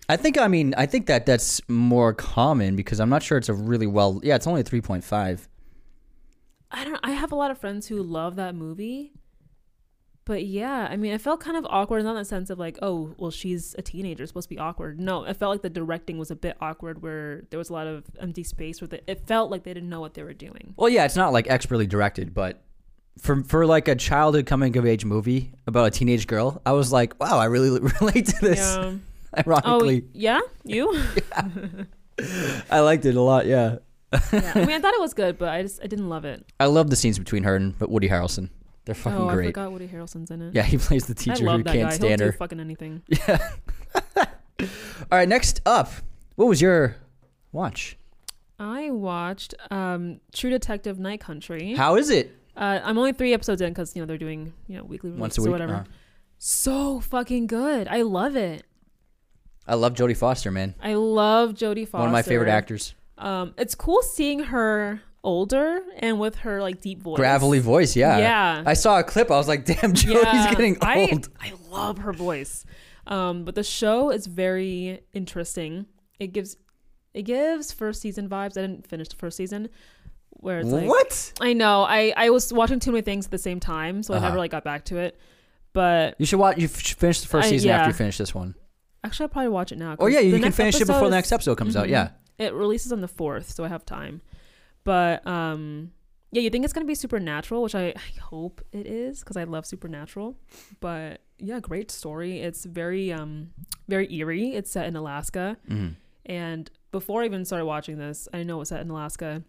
[0.10, 3.50] I think I mean I think that that's more common because I'm not sure it's
[3.50, 4.22] a really well.
[4.24, 5.50] Yeah, it's only a three point five.
[6.72, 7.00] I don't.
[7.04, 9.12] I have a lot of friends who love that movie,
[10.28, 12.78] but yeah, I mean, it felt kind of awkward, not in the sense of like,
[12.82, 15.00] oh, well, she's a teenager, it's supposed to be awkward.
[15.00, 17.88] No, it felt like the directing was a bit awkward, where there was a lot
[17.88, 19.06] of empty space where it.
[19.08, 20.74] It felt like they didn't know what they were doing.
[20.76, 22.62] Well, yeah, it's not like expertly directed, but
[23.18, 26.92] for for like a childhood coming of age movie about a teenage girl, I was
[26.92, 28.60] like, wow, I really relate to this.
[28.60, 28.96] Yeah.
[29.36, 31.00] Oh, Ironically, yeah, you.
[32.72, 33.46] I liked it a lot.
[33.46, 33.78] Yeah,
[34.32, 34.54] yeah.
[34.56, 36.44] I mean, I thought it was good, but I just I didn't love it.
[36.60, 38.50] I love the scenes between her and Woody Harrelson.
[38.88, 40.56] They're fucking oh, I forgot Woody Harrelson's in it.
[40.56, 41.90] Yeah, he plays the teacher who can't guy.
[41.90, 42.32] stand He'll her.
[42.32, 43.02] do fucking anything.
[43.10, 43.50] Yeah.
[44.60, 44.66] All
[45.12, 45.92] right, next up,
[46.36, 46.96] what was your
[47.52, 47.98] watch?
[48.60, 51.74] I watched um, True Detective Night Country.
[51.76, 52.32] How is it?
[52.56, 55.38] Uh, I'm only three episodes in because you know they're doing you know weekly Once
[55.38, 55.50] a week.
[55.50, 55.74] or whatever.
[55.76, 55.84] Uh,
[56.40, 57.88] So fucking good.
[57.90, 58.64] I love it.
[59.68, 60.74] I love Jodie Foster, man.
[60.82, 61.98] I love Jodie Foster.
[62.00, 62.96] One of my favorite actors.
[63.18, 68.18] Um, it's cool seeing her older and with her like deep voice, Gravelly voice, yeah.
[68.18, 68.64] Yeah.
[68.66, 69.30] I saw a clip.
[69.32, 71.30] I was like, damn, Jodie's Yeah, getting old.
[71.40, 72.66] I love her voice.
[73.08, 75.86] Um, but the show is very interesting.
[76.20, 76.58] It gives
[77.14, 78.58] it gives first season vibes.
[78.58, 79.70] I didn't finish the first season.
[80.32, 81.34] Where it's like what?
[81.42, 81.82] I know.
[81.84, 84.28] I, I was watching too many things at the same time, so I Uh-huh.
[84.28, 85.18] never like got back to it.
[85.74, 86.58] But You should watch.
[86.58, 87.78] You should finish the first I- season yeah.
[87.78, 88.56] after you finish this one.
[89.04, 89.96] actually, I'll probably watch it now.
[90.00, 91.88] Oh yeah, you can finish it before the next episode comes out.
[91.88, 91.92] Mhm.
[91.92, 92.10] Yeah.
[92.38, 94.22] It releases on the fourth, so I have time.
[94.88, 95.92] But um,
[96.32, 99.44] yeah, you think it's gonna be supernatural, which I, I hope it is because I
[99.44, 100.38] love supernatural.
[100.80, 102.40] But yeah, great story.
[102.40, 103.52] It's very um
[103.90, 104.52] very eerie.
[104.56, 105.96] It's set in Alaska, Mhm.
[106.26, 109.44] and before I even started watching this, I know it was set in Alaska.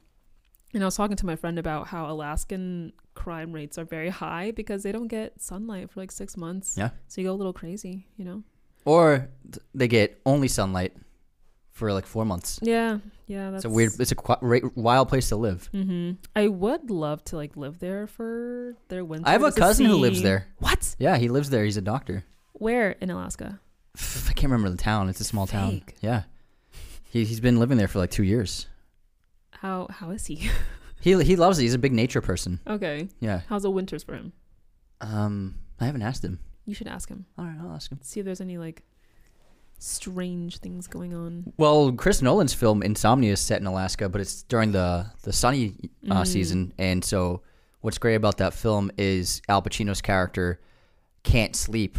[0.75, 4.51] And I was talking to my friend about how Alaskan crime rates are very high
[4.51, 6.77] because they don't get sunlight for like six months.
[6.77, 6.91] Yeah.
[7.07, 8.43] So you go a little crazy, you know?
[8.85, 9.29] Or
[9.75, 10.93] they get only sunlight
[11.79, 12.59] for like four months.
[12.63, 12.99] Yeah.
[13.27, 13.51] Yeah.
[13.51, 13.93] That's It's a weird.
[14.01, 15.69] It's a qu- wild place to live.
[15.73, 19.29] hmm I would love to like live there for their winter.
[19.29, 20.49] I have a cousin who lives there.
[20.59, 20.97] What?
[20.99, 21.65] Yeah, he lives there.
[21.65, 22.25] He's a doctor.
[22.53, 23.61] Where in Alaska?
[24.29, 25.09] I can't remember the town.
[25.09, 25.83] It's a small town.
[26.01, 26.23] Yeah.
[27.05, 28.67] He he's been living there for like two years.
[29.51, 30.51] How how is he?
[31.01, 31.63] He he loves it.
[31.63, 32.59] He's a big nature person.
[32.67, 33.09] okay.
[33.21, 33.43] Yeah.
[33.49, 34.33] How's the winters for him?
[35.01, 36.41] Um, I haven't asked him.
[36.67, 37.25] You should ask him.
[37.39, 38.01] All right, I'll ask him.
[38.03, 38.83] See if there's any like
[39.79, 41.53] strange things going on.
[41.57, 45.75] Well, Chris Nolan's film Insomnia is set in Alaska, but it's during the the sunny
[46.11, 46.27] uh, Mm.
[46.27, 47.43] season, and so
[47.81, 50.61] what's great about that film is Al Pacino's character
[51.23, 51.99] can't sleep,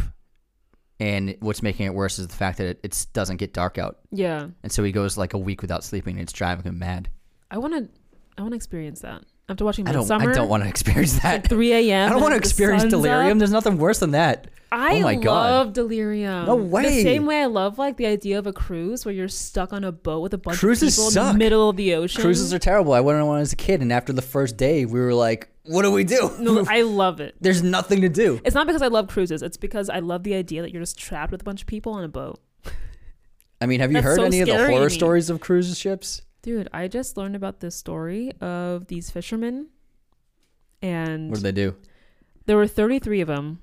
[0.98, 3.98] and what's making it worse is the fact that it, it doesn't get dark out,
[4.10, 4.48] Yeah.
[4.62, 7.08] and so he goes like a week without sleeping, and it's driving him mad.
[7.50, 7.88] I wanna
[8.38, 9.22] I wanna experience that.
[9.50, 10.04] After watching I don't.
[10.06, 11.48] Midsommar I don't want to experience at that.
[11.48, 12.08] 3 a.m.
[12.08, 13.38] I don't want to experience delirium.
[13.38, 14.48] There's nothing worse than that.
[14.72, 15.50] I Oh my God.
[15.50, 16.46] love delirium.
[16.46, 16.84] No way.
[16.84, 19.82] The same way I love like the idea of a cruise where you're stuck on
[19.82, 21.32] a boat with a bunch Cruises of people in suck.
[21.32, 22.22] the middle of the ocean.
[22.22, 22.92] Cruises are terrible.
[22.92, 25.48] I went on one as a kid, and after the first day, we were like,
[25.64, 27.34] "What do we do?" No, I love it.
[27.40, 28.40] There's nothing to do.
[28.44, 29.42] It's not because I love cruises.
[29.42, 31.94] It's because I love the idea that you're just trapped with a bunch of people
[31.94, 32.38] on a boat.
[33.60, 36.22] I mean, have you That's heard so any of the horror stories of cruise ships?
[36.42, 39.66] Dude, I just learned about this story of these fishermen,
[40.82, 41.76] and What did they do?
[42.46, 43.60] there were 33 of them.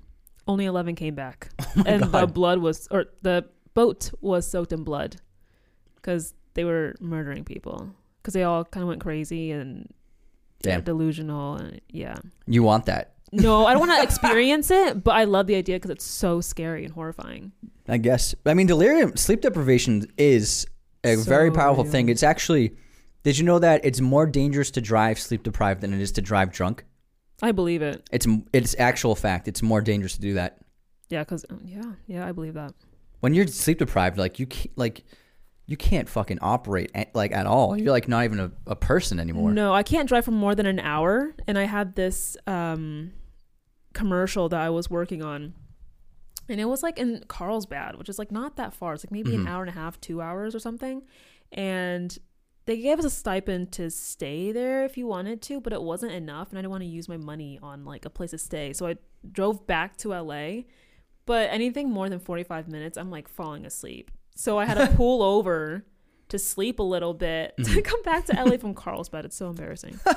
[0.47, 4.84] Only 11 came back, Oh and the blood was, or the boat was soaked in
[4.84, 5.17] blood,
[5.95, 7.89] because they were murdering people.
[8.21, 9.91] Because they all kind of went crazy and
[10.61, 10.82] Damn.
[10.84, 12.15] delusional, and yeah.
[12.45, 13.13] You want that?
[13.34, 16.39] No, I don't want to experience it, but I love the idea because it's so
[16.41, 17.51] scary and horrifying.
[17.89, 18.34] I guess.
[18.45, 20.65] I mean, delirium, sleep deprivation is
[21.03, 22.09] a very powerful thing.
[22.09, 22.75] It's actually.
[23.23, 26.21] Did you know that it's more dangerous to drive sleep deprived than it is to
[26.21, 26.85] drive drunk?
[27.41, 28.07] I believe it.
[28.11, 29.47] It's it's actual fact.
[29.47, 30.59] It's more dangerous to do that.
[31.09, 32.73] Yeah, because yeah, yeah, I believe that.
[33.19, 35.03] When you're sleep deprived, like you can't, like
[35.67, 37.77] you can't fucking operate at, like at all.
[37.77, 39.51] You're like not even a, a person anymore.
[39.51, 41.35] No, I can't drive for more than an hour.
[41.45, 43.11] And I had this um,
[43.93, 45.53] commercial that I was working on,
[46.49, 48.93] and it was like in Carlsbad, which is like not that far.
[48.93, 49.47] It's like maybe an mm-hmm.
[49.47, 51.03] hour and a half, two hours or something.
[51.51, 52.17] And
[52.65, 56.11] they gave us a stipend to stay there if you wanted to, but it wasn't
[56.11, 58.73] enough, and I didn't want to use my money on like a place to stay.
[58.73, 58.97] So I
[59.31, 60.63] drove back to LA.
[61.25, 64.11] But anything more than 45 minutes, I'm like falling asleep.
[64.35, 65.85] So I had to pull over
[66.29, 67.79] to sleep a little bit to mm-hmm.
[67.81, 69.25] come back to LA from Carlsbad.
[69.25, 69.99] It's so embarrassing.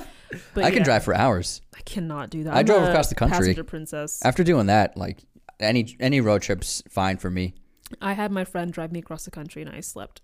[0.54, 1.60] But I can drive for hours.
[1.76, 2.54] I cannot do that.
[2.54, 3.38] I I'm drove across the country.
[3.38, 4.20] Passenger princess.
[4.24, 5.24] After doing that, like
[5.60, 7.54] any any road trip's fine for me.
[8.00, 10.20] I had my friend drive me across the country and I slept.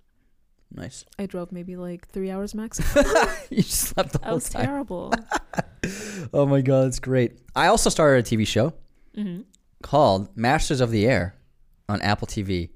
[0.73, 1.05] Nice.
[1.19, 2.79] I drove maybe like three hours max.
[3.51, 4.65] you slept the That whole was time.
[4.67, 5.13] terrible.
[6.33, 7.39] Oh my god, that's great.
[7.55, 8.73] I also started a TV show
[9.15, 9.43] hmm
[9.83, 11.37] called Masters of the Air
[11.89, 12.71] on Apple TV,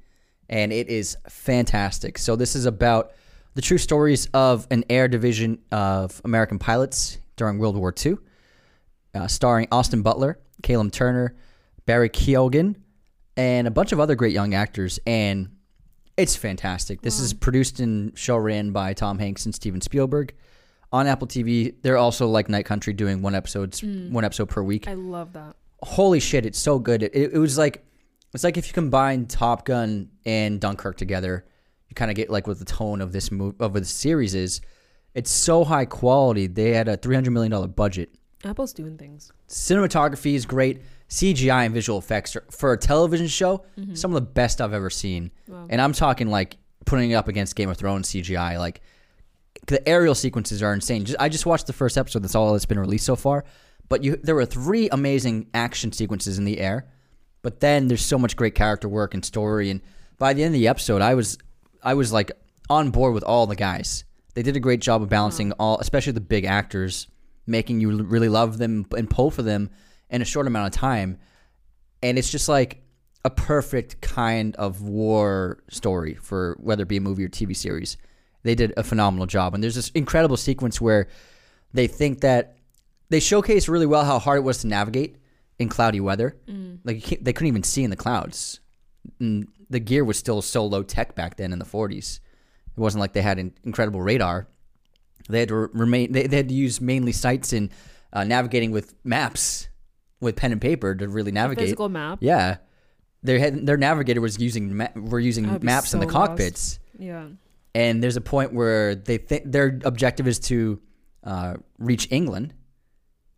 [0.48, 2.18] and it is fantastic.
[2.18, 3.11] So this is about
[3.54, 8.16] the true stories of an air division of American pilots during World War II,
[9.14, 11.34] uh, starring Austin Butler, Caleb Turner,
[11.86, 12.76] Barry Keoghan,
[13.36, 14.98] and a bunch of other great young actors.
[15.06, 15.50] And
[16.16, 17.00] it's fantastic.
[17.02, 20.34] This is produced and show ran by Tom Hanks and Steven Spielberg.
[20.92, 24.12] On Apple TV, they're also like Night Country, doing one episodes, hmm.
[24.12, 25.54] one episode per week I love that.
[25.82, 27.02] holy shit, it's so good.
[27.04, 27.84] It, it was like
[28.34, 31.46] it's like if you combine Top Gun and Dunkirk together,
[31.88, 34.60] you kind of get like what the tone of this move of the series is.
[35.14, 36.46] It's so high quality.
[36.46, 38.14] They had a three hundred million dollar budget.
[38.44, 39.32] Apple's doing things.
[39.48, 40.82] Cinematography is great.
[41.11, 43.94] CGI and visual effects are, for a television show, mm-hmm.
[43.94, 45.32] some of the best I've ever seen.
[45.48, 45.66] Wow.
[45.68, 46.56] And I'm talking like
[46.86, 48.58] putting it up against Game of Thrones CGI.
[48.58, 48.80] Like
[49.66, 51.04] the aerial sequences are insane.
[51.04, 52.22] Just, I just watched the first episode.
[52.22, 53.44] That's all that's been released so far.
[53.88, 56.86] But you, there were three amazing action sequences in the air.
[57.42, 59.68] But then there's so much great character work and story.
[59.70, 59.80] And
[60.18, 61.38] by the end of the episode, I was,
[61.82, 62.30] I was like
[62.68, 64.04] on board with all the guys.
[64.34, 67.08] They did a great job of balancing all, especially the big actors,
[67.48, 69.70] making you really love them and pull for them
[70.11, 71.18] in a short amount of time.
[72.02, 72.82] And it's just like
[73.24, 77.96] a perfect kind of war story for whether it be a movie or TV series.
[78.42, 79.54] They did a phenomenal job.
[79.54, 81.08] And there's this incredible sequence where
[81.74, 82.56] they think that
[83.11, 85.16] they showcase really well how hard it was to navigate
[85.58, 86.36] in cloudy weather.
[86.84, 88.61] Like you can't, they couldn't even see in the clouds.
[89.18, 92.20] And the gear was still so low tech back then in the 40s.
[92.76, 94.48] It wasn't like they had an incredible radar.
[95.28, 96.12] They had to remain.
[96.12, 97.70] They, they had to use mainly sights and
[98.12, 99.68] uh, navigating with maps,
[100.20, 101.64] with pen and paper to really navigate.
[101.64, 102.18] Physical map.
[102.20, 102.58] Yeah,
[103.22, 106.28] their head, their navigator was using ma- were using maps in the so lost.
[106.28, 107.26] cockpits, Yeah.
[107.74, 110.80] and there's a point where they think their objective is to
[111.24, 112.54] uh, reach England,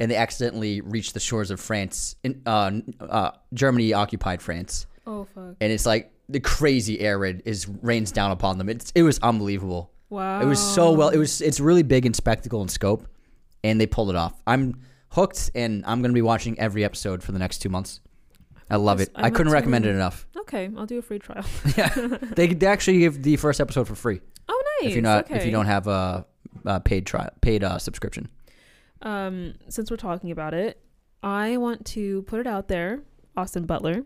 [0.00, 2.16] and they accidentally reach the shores of France.
[2.22, 2.70] In uh,
[3.00, 5.56] uh, Germany occupied France, Oh fuck.
[5.60, 8.68] and it's like the crazy air raid is rains down upon them.
[8.68, 9.90] It's it was unbelievable.
[10.10, 10.40] Wow.
[10.42, 11.08] It was so well.
[11.08, 11.40] It was.
[11.40, 13.06] It's really big in spectacle and scope,
[13.64, 14.34] and they pulled it off.
[14.46, 14.80] I'm
[15.12, 18.00] hooked, and I'm gonna be watching every episode for the next two months.
[18.70, 19.10] I love it.
[19.14, 20.26] I I couldn't recommend it enough.
[20.36, 21.44] Okay, I'll do a free trial.
[21.76, 21.88] Yeah,
[22.36, 24.88] they they actually give the first episode for free Oh, nice.
[24.90, 25.36] if you're not okay.
[25.36, 26.26] if you don't have a,
[26.64, 28.28] a paid trial paid uh, subscription.
[29.02, 30.80] um, since we're talking about it,
[31.22, 33.02] I want to put it out there,
[33.36, 34.04] Austin Butler,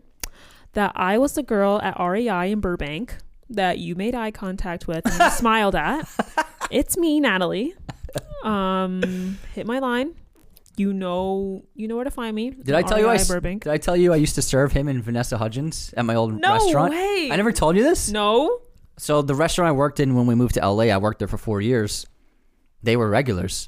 [0.73, 3.17] that I was the girl at REI in Burbank
[3.49, 6.07] that you made eye contact with and you smiled at.
[6.69, 7.73] It's me, Natalie.
[8.43, 10.15] Um, hit my line.
[10.77, 12.51] You know, you know where to find me.
[12.51, 13.63] Did I tell you I Burbank?
[13.63, 16.39] Did I tell you I used to serve him and Vanessa Hudgens at my old
[16.39, 16.93] No restaurant?
[16.93, 17.29] way.
[17.31, 18.11] I never told you this.
[18.11, 18.61] No.
[18.99, 21.37] So the restaurant I worked in when we moved to LA, I worked there for
[21.39, 22.05] four years.
[22.83, 23.67] They were regulars.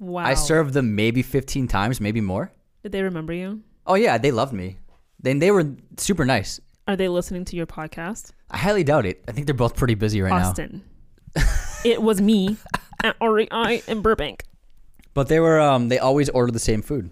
[0.00, 0.24] Wow.
[0.24, 2.52] I served them maybe 15 times, maybe more.
[2.82, 3.62] Did they remember you?
[3.86, 4.78] Oh yeah, they loved me.
[5.20, 6.60] Then they were super nice.
[6.88, 8.32] Are they listening to your podcast?
[8.50, 9.24] I highly doubt it.
[9.28, 10.48] I think they're both pretty busy right now.
[10.50, 10.84] Austin.
[11.84, 12.56] it was me
[13.04, 14.44] at REI in Burbank.
[15.16, 17.10] But they were um they always order the same food.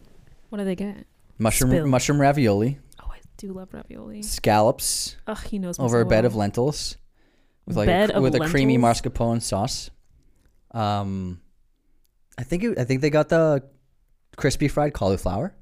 [0.50, 1.06] What do they get?
[1.38, 1.86] Mushroom Spill.
[1.88, 4.22] mushroom ravioli, Oh, I do love ravioli.
[4.22, 6.26] scallops Ugh, he knows me over so a bed well.
[6.26, 6.96] of lentils
[7.66, 9.00] with like Bed a, of with a creamy lentils?
[9.02, 9.90] mascarpone sauce.
[10.70, 11.40] Um
[12.38, 13.64] I think it, I think they got the
[14.36, 15.54] crispy fried cauliflower.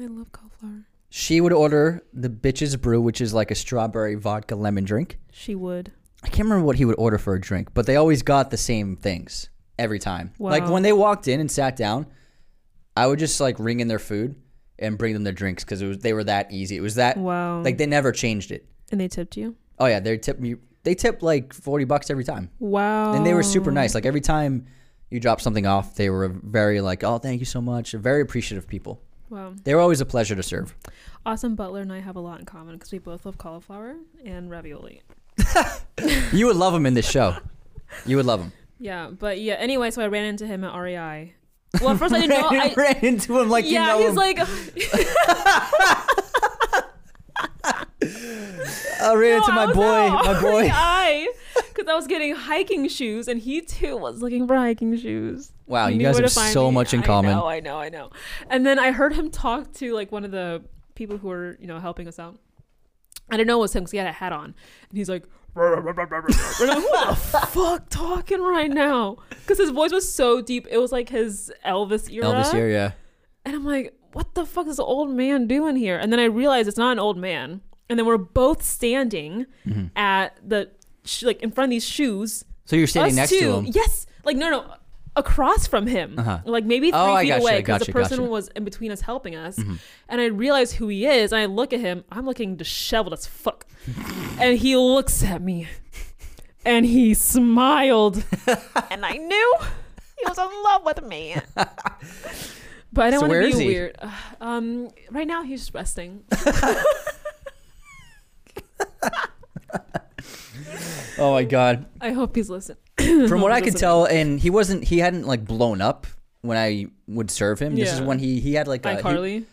[0.00, 0.86] I love cauliflower.
[1.10, 5.18] She would order the bitch's brew, which is like a strawberry vodka lemon drink.
[5.30, 5.92] She would.
[6.24, 8.56] I can't remember what he would order for a drink, but they always got the
[8.56, 9.48] same things
[9.78, 10.32] every time.
[10.38, 12.06] Like when they walked in and sat down,
[12.96, 14.36] I would just like ring in their food
[14.78, 16.76] and bring them their drinks because it was they were that easy.
[16.76, 17.62] It was that Wow.
[17.62, 18.66] like they never changed it.
[18.92, 19.56] And they tipped you.
[19.78, 20.56] Oh yeah, they tipped me.
[20.84, 23.14] They tip like forty bucks every time, Wow.
[23.14, 23.94] and they were super nice.
[23.94, 24.66] Like every time
[25.10, 28.68] you drop something off, they were very like, "Oh, thank you so much." Very appreciative
[28.68, 29.00] people.
[29.30, 29.54] Wow.
[29.64, 30.74] They were always a pleasure to serve.
[31.24, 34.50] Austin Butler and I have a lot in common because we both love cauliflower and
[34.50, 35.02] ravioli.
[36.32, 37.36] You would love them in this show.
[38.06, 38.52] You would love them.
[38.78, 39.54] Yeah, but yeah.
[39.54, 41.34] Anyway, so I ran into him at REI.
[41.80, 42.48] Well, first I didn't know.
[42.50, 44.14] I, ran into him like yeah, you know he's him.
[44.16, 44.38] like,
[49.00, 50.62] I ran into No, I my boy, my boy.
[50.62, 51.28] REI
[51.68, 55.52] because I was getting hiking shoes, and he too was looking for hiking shoes.
[55.66, 56.74] Wow, He you guys have so me.
[56.74, 57.32] much in I common.
[57.32, 58.10] know, I know, I know.
[58.50, 60.62] And then I heard him talk to like one of the
[60.94, 62.38] people who were, you know, helping us out.
[63.30, 64.54] I didn't know it was him because he had a hat on,
[64.88, 65.24] and he's like,
[65.56, 67.14] I'm like, "Who the
[67.50, 72.10] fuck talking right now?" Because his voice was so deep, it was like his Elvis
[72.12, 72.26] era.
[72.26, 72.92] Elvis here, yeah.
[73.44, 75.98] And I'm like, what the fuck is the old man doing here?
[75.98, 77.60] And then I realized it's not an old man.
[77.90, 79.86] And then we're both standing Mm-hmm.
[79.96, 80.70] at the
[81.04, 82.44] sh- like in front of these shoes.
[82.64, 83.40] So you're standing Us next two.
[83.40, 83.66] to him.
[83.72, 84.74] Yes, like no, no,
[85.16, 86.40] across from him, Uh-huh.
[86.44, 88.22] like maybe three Oh, feet gotcha, away because the person gotcha.
[88.22, 88.30] Mm-hmm.
[88.30, 89.58] was in between us helping us.
[90.08, 91.32] And I realize who he is.
[91.32, 92.04] And I look at him.
[92.10, 93.66] I'm looking disheveled as fuck.
[94.40, 95.68] and he looks at me,
[96.64, 98.24] and he smiled,
[98.90, 99.54] and I knew
[100.18, 101.36] he was in love with me.
[102.92, 103.98] But I don't So want to be weird.
[104.40, 106.22] Um, right now he's just resting.
[111.18, 111.86] Oh my god.
[112.00, 112.78] I hope he's listening.
[113.28, 116.06] From what I could tell, and he wasn't he hadn't like blown up
[116.42, 117.74] when I would serve him.
[117.74, 118.06] This is Yeah.
[118.06, 119.44] when he he had like a he- iCarly.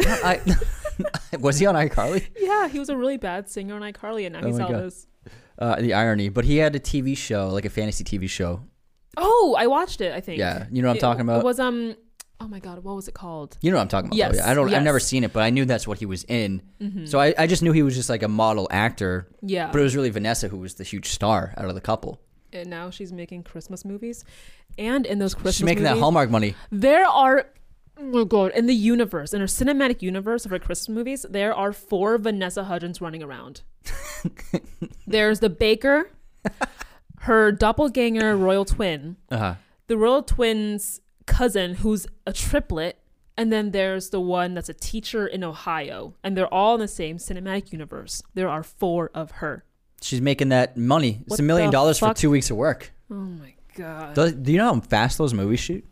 [0.00, 0.40] I,
[1.40, 2.26] was he on iCarly?
[2.38, 4.70] Yeah, he was a really bad singer on iCarly, and now Oh he's my all
[4.72, 4.82] God.
[4.84, 5.06] this.
[5.58, 8.60] Uh, the irony, but he had a TV show, like a fantasy TV show.
[9.16, 10.12] Oh, I watched it.
[10.14, 10.38] I think.
[10.38, 11.40] Yeah, you know what I'm It- talking about.
[11.40, 11.96] It was um.
[12.40, 13.58] Oh my god, what was it called?
[13.62, 14.16] You know what I'm talking about.
[14.16, 14.48] Yes, yeah.
[14.48, 14.66] I don't.
[14.66, 14.84] I've yes.
[14.84, 16.62] never seen it, but I knew that's what he was in.
[16.80, 17.06] Mm-hmm.
[17.06, 19.26] So I, I just knew he was just like a model actor.
[19.42, 19.72] Yeah.
[19.72, 22.20] But it was really Vanessa who was the huge star out of the couple.
[22.52, 24.24] And now she's making Christmas movies,
[24.78, 26.54] and in those Christmas She's making that Hallmark money.
[26.70, 27.46] There are.
[28.00, 28.52] Oh god!
[28.52, 32.64] In the universe, in her cinematic universe of her Christmas movies, there are four Vanessa
[32.64, 33.62] Hudgens running around.
[35.06, 36.10] There's the baker,
[37.20, 39.54] her doppelganger royal twin, Uh huh.
[39.86, 42.98] the royal twin's cousin who's a triplet
[43.36, 46.88] and then there's the one that's a teacher in ohio and they're all in the
[46.88, 49.62] same cinematic universe there are four of her
[50.00, 51.22] She's making that money.
[51.26, 52.92] It's a million dollars for two weeks of work.
[53.10, 55.84] oh my god Do, do you know how fast those movies shoot?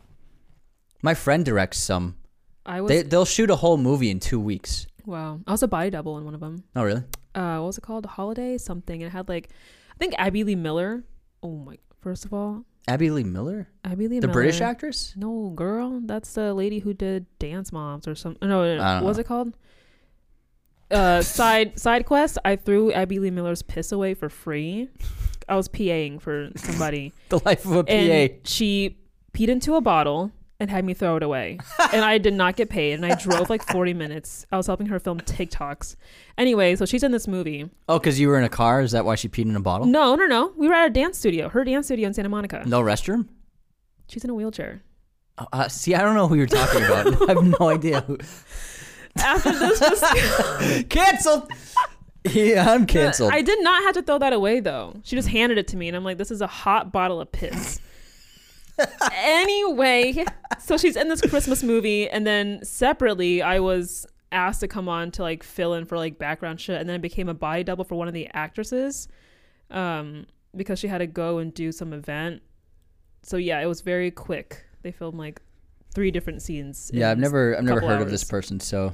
[1.02, 2.16] My friend directs some.
[2.64, 4.86] i was They they'll shoot a whole movie in two weeks.
[5.04, 7.04] wow i was a body double in one of them Oh really?
[7.34, 9.50] uh what was it called holiday something it had like
[9.94, 11.04] i think abby lee miller
[11.42, 14.20] oh my first of all Abby Lee Miller, abby lee Miller.
[14.20, 15.12] the miller British actress.
[15.16, 18.82] no girl that's the lady who did dance moms or something no, no, no.
[18.82, 19.20] I don't what was know.
[19.22, 19.56] it called
[20.90, 24.88] uh side side quest i threw abby lee miller's piss away for free
[25.48, 27.90] i was paing for somebody The life of a PA.
[27.92, 28.96] and she
[29.32, 30.30] peed into a bottle
[30.60, 31.58] and had me throw it away
[31.92, 34.86] and i did not get paid and i drove like 40 minutes i was helping
[34.86, 35.96] her film tiktoks
[36.38, 38.80] anyway so she's in this movie oh, because you were in a car.
[38.80, 39.86] Is that why she peed in a bottle?
[39.88, 42.62] no no no we were at a dance studio her dance studio in santa monica
[42.64, 43.26] No restroom.
[44.08, 44.82] she's in a wheelchair
[45.38, 47.06] Oh, Uh, see, I don't know who you're talking about.
[47.28, 48.02] I have no idea.
[49.18, 51.50] After this just Cancelled.
[52.24, 53.32] yeah, I'm canceled.
[53.32, 54.94] I did not have to throw that away though.
[55.04, 57.30] She just handed it to me, and I'm like, "This is a hot bottle of
[57.32, 57.80] piss."
[59.12, 60.24] anyway,
[60.58, 65.10] so she's in this Christmas movie, and then separately, I was asked to come on
[65.12, 67.84] to like fill in for like background shit, and then I became a body double
[67.84, 69.08] for one of the actresses,
[69.70, 72.42] um, because she had to go and do some event.
[73.22, 74.64] So yeah, it was very quick.
[74.82, 75.40] They filmed like
[75.96, 76.90] three different scenes.
[76.92, 78.92] yeah, I've never, I've never heard of this person, so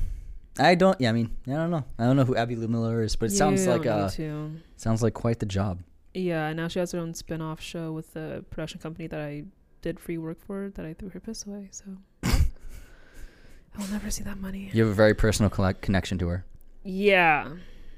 [0.56, 0.98] I don't.
[1.00, 1.84] Yeah, I mean, I don't know.
[1.98, 4.52] I don't know who Abby Lee Miller is, but it sounds like don't uh, to.
[4.76, 5.80] sounds like quite the job.
[6.14, 9.42] Yeah, and now she has her own spin-off show with the production company that I
[9.80, 11.70] did free work for that I threw her piss away.
[11.72, 11.84] So
[12.22, 14.70] I'll never see that money.
[14.72, 16.44] You have a very personal collect- connection to her.
[16.84, 17.48] Yeah,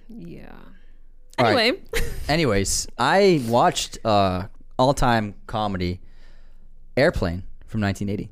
[0.08, 0.52] yeah.
[1.38, 1.58] All right.
[1.58, 1.82] Anyway,
[2.28, 4.46] Anyways, I watched uh,
[4.78, 6.00] all-time comedy
[6.96, 8.30] Airplane from 1980.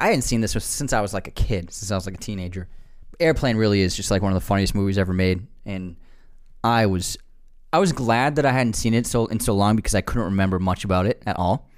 [0.00, 2.18] I hadn't seen this since I was like a kid, since I was like a
[2.18, 2.68] teenager.
[3.18, 5.96] Airplane really is just like one of the funniest movies ever made, and
[6.62, 7.16] I was
[7.72, 10.24] I was glad that I hadn't seen it so in so long because I couldn't
[10.24, 11.68] remember much about it at all.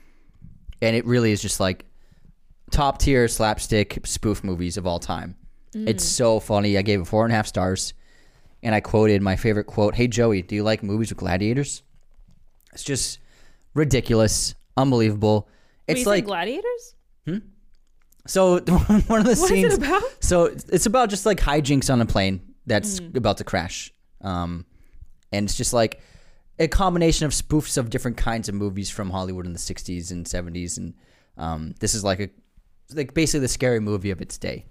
[0.82, 1.84] And it really is just like
[2.70, 5.36] top tier slapstick spoof movies of all time.
[5.74, 6.08] It's mm.
[6.08, 6.78] so funny.
[6.78, 7.94] I gave it four and a half stars,
[8.62, 11.82] and I quoted my favorite quote: "Hey Joey, do you like movies with gladiators?"
[12.72, 13.18] It's just
[13.74, 15.48] ridiculous, unbelievable.
[15.86, 16.94] It's you like gladiators.
[17.26, 17.38] Hmm?
[18.28, 18.60] So
[19.08, 19.40] one of the scenes.
[19.40, 19.72] What is scenes.
[19.74, 20.02] it about?
[20.20, 23.16] So it's about just like hijinks on a plane that's Mm.
[23.16, 23.92] about to crash.
[24.20, 24.64] Um,
[25.32, 26.00] and it's just like
[26.58, 30.24] a combination of spoofs of different kinds of movies from Hollywood in the '60s and
[30.26, 30.94] '70s, and
[31.36, 32.28] um, this is like a
[32.94, 34.66] like basically the scary movie of its day.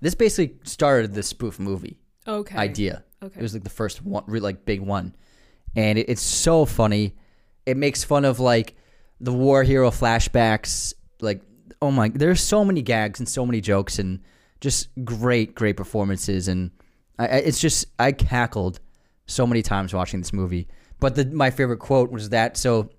[0.00, 2.56] This basically started the spoof movie Okay.
[2.56, 3.02] idea.
[3.22, 3.38] Okay.
[3.38, 5.14] It was like the first one, really like big one,
[5.74, 7.14] and it, it's so funny.
[7.64, 8.76] It makes fun of like
[9.20, 10.92] the war hero flashbacks.
[11.20, 11.40] Like,
[11.86, 14.20] oh my, there's so many gags and so many jokes and
[14.60, 16.48] just great, great performances.
[16.48, 16.72] And
[17.18, 18.80] I, it's just I cackled
[19.26, 20.66] so many times watching this movie.
[20.98, 22.90] But the my favorite quote was that so.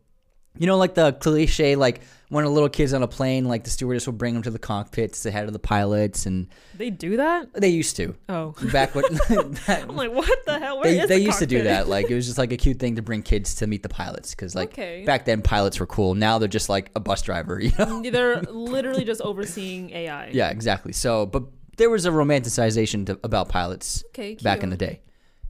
[0.60, 3.70] You know, like the cliche, like when a little kid's on a plane, like the
[3.70, 7.54] stewardess will bring them to the cockpits ahead of the pilots, and They do that?
[7.54, 8.54] they used to Oh.
[8.72, 9.06] back when
[9.68, 10.80] I'm like, what the hell?
[10.80, 11.88] Where they, is they the used to do that.
[11.88, 14.32] Like it was just like a cute thing to bring kids to meet the pilots
[14.36, 15.04] because like Okay.
[15.06, 16.16] back then pilots were cool.
[16.16, 18.02] Now they're just like a bus driver, you know?
[18.02, 20.30] They're literally just overseeing AI.
[20.34, 20.92] yeah, exactly.
[20.94, 21.44] So, but
[21.78, 25.02] there was a romanticization to, about pilots Okay, back in the day.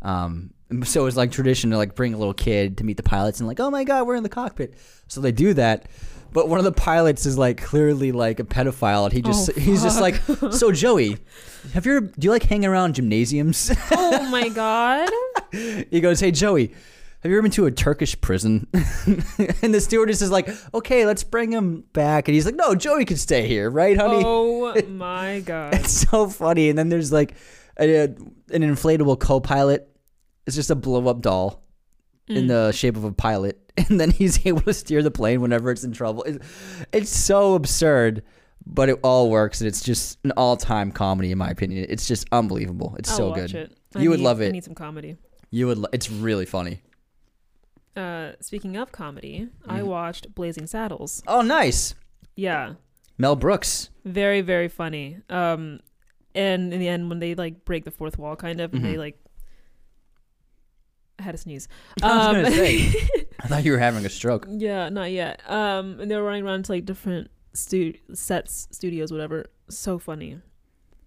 [0.01, 0.51] Um,
[0.83, 3.47] so it's like tradition to like bring a little kid to meet the pilots and
[3.47, 4.73] like, oh my god, we're in the cockpit.
[5.07, 5.87] So they do that.
[6.33, 9.59] But one of the pilots is like clearly like a pedophile, and he just Oh,
[9.59, 10.15] he's just like,
[10.51, 11.17] so Joey,
[11.73, 13.71] have you ever, do you like hanging around gymnasiums?
[13.91, 15.09] Oh my god.
[15.89, 16.73] He goes, "Hey Joey,
[17.21, 21.23] have you ever been to a Turkish prison?" and the stewardess is like, "Okay, let's
[21.23, 25.39] bring him back." And he's like, "No, Joey can stay here, right, honey?" Oh my
[25.39, 25.73] god.
[25.75, 26.67] It's so funny.
[26.67, 27.35] And then there's like
[27.79, 29.89] a, an inflatable co-pilot.
[30.47, 31.63] It's just a blow-up doll
[32.27, 35.69] in the shape of a pilot, and then he's able to steer the plane whenever
[35.71, 36.23] it's in trouble.
[36.23, 36.45] It's,
[36.91, 38.23] it's so absurd.
[38.69, 41.85] But it all works, and it's just an all-time comedy, in my opinion.
[41.87, 42.97] It's just unbelievable.
[42.99, 43.53] It's I'll so good.
[43.55, 43.77] It.
[43.95, 44.51] I You would love I it.
[44.51, 45.15] need some comedy.
[45.51, 45.77] You would.
[45.77, 46.81] Lo- it's really funny.
[47.95, 49.87] Uh, speaking of comedy, I Mm-hmm.
[49.87, 51.23] watched Blazing Saddles.
[51.27, 51.95] Oh, nice.
[52.35, 52.73] Yeah,
[53.17, 53.89] Mel Brooks.
[54.05, 55.17] very very funny.
[55.29, 55.79] Um,
[56.35, 58.97] and in the end, when they like break the fourth wall, kind of, and they
[58.97, 59.17] like,
[61.19, 61.67] I had a sneeze.
[61.99, 62.05] Mm-hmm.
[62.11, 63.09] I was Um, gonna say.
[63.39, 64.47] I thought you were having a stroke.
[64.49, 65.41] Yeah, not yet.
[65.49, 69.45] Um, and they were running around to like different stu- sets, studios, whatever.
[69.69, 70.39] So funny.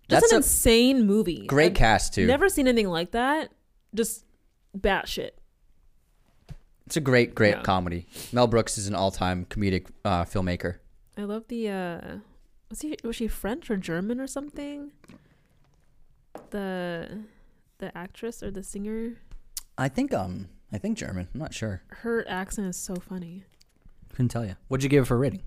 [0.09, 1.47] Just That's an insane movie.
[1.47, 2.27] Great I've cast too.
[2.27, 3.51] Never seen anything like that.
[3.95, 4.25] Just
[4.77, 5.31] batshit.
[6.87, 7.63] It's a great, great Yeah.
[7.63, 8.07] comedy.
[8.33, 10.79] Mel Brooks is an all-time comedic uh, filmmaker.
[11.17, 11.69] I love the.
[11.69, 12.01] uh
[12.69, 12.97] Was he?
[13.05, 14.91] Was she French or German or something?
[16.51, 17.21] The,
[17.79, 19.19] the actress or the singer.
[19.81, 21.27] I think um, I think German.
[21.33, 21.83] I'm not sure.
[21.89, 23.45] Her accent is so funny.
[24.11, 24.57] Couldn't tell you.
[24.69, 25.43] What'd you give it for rating?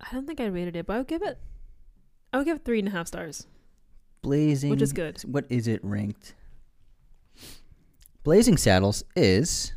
[0.00, 1.38] I don't think I rated it, but I would give it.
[2.32, 3.46] I would give it three and a half stars.
[4.20, 5.20] Blazing, Which is good.
[5.22, 6.34] What is it ranked?
[8.22, 9.72] Blazing Saddles is.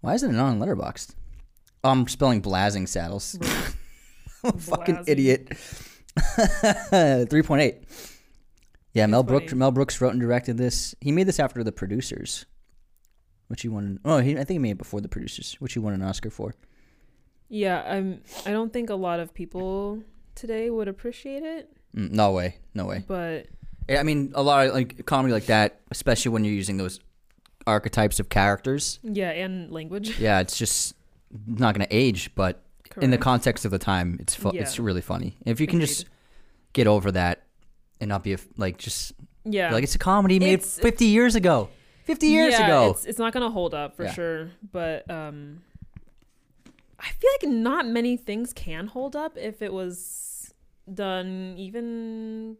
[0.00, 1.14] Why isn't it on Letterboxd?
[1.84, 3.36] Oh, I'm spelling Blazing Saddles.
[4.42, 5.04] Fucking Blazing.
[5.06, 5.56] idiot.
[7.28, 7.82] Three point eight.
[8.94, 9.54] Yeah, Mel Brooks.
[9.54, 10.94] Mel Brooks wrote and directed this.
[11.00, 12.44] He made this after the producers,
[13.48, 13.98] which he won.
[14.04, 16.30] Oh, he, I think he made it before the producers, which he won an Oscar
[16.30, 16.54] for.
[17.48, 18.22] Yeah, I'm.
[18.46, 20.02] I don't think a lot of people
[20.34, 23.04] today would appreciate it, Mm, no way, no way.
[23.06, 23.46] but
[23.88, 27.00] Yeah, I mean, a lot of like comedy like that, especially when you're using those
[27.66, 28.98] archetypes of characters.
[29.02, 30.18] yeah, and language.
[30.18, 30.94] Yeah, it's just
[31.46, 32.62] not going to age, but
[33.00, 35.36] in the context of the time, it's fu- it's really funny.
[35.46, 36.06] If you can just
[36.72, 37.41] get over that
[38.02, 39.12] and not be a, like just
[39.44, 41.68] Yeah, like it's a comedy made It's- 50 years ago.
[42.04, 42.90] 50 years yeah, ago.
[42.90, 44.12] It's, it's not gonna hold up for Yeah.
[44.12, 45.62] sure, but um,
[46.98, 50.52] I feel like not many things can hold up if it was
[50.92, 52.56] done even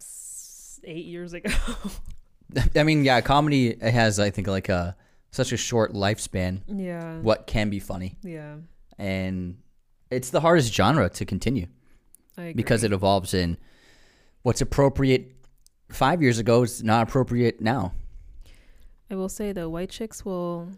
[0.00, 1.50] s- eight years ago.
[2.76, 4.96] I mean, yeah, comedy has I think like a
[5.32, 6.60] such a short lifespan.
[6.68, 8.56] yeah, What can be funny, yeah,
[8.96, 9.58] and
[10.10, 11.66] it's the hardest genre to continue.
[12.38, 12.52] I agree.
[12.54, 13.56] because it evolves in
[14.48, 15.30] what's appropriate
[15.90, 17.92] five years ago is not appropriate now.
[19.10, 20.70] I will say though, white chicks will.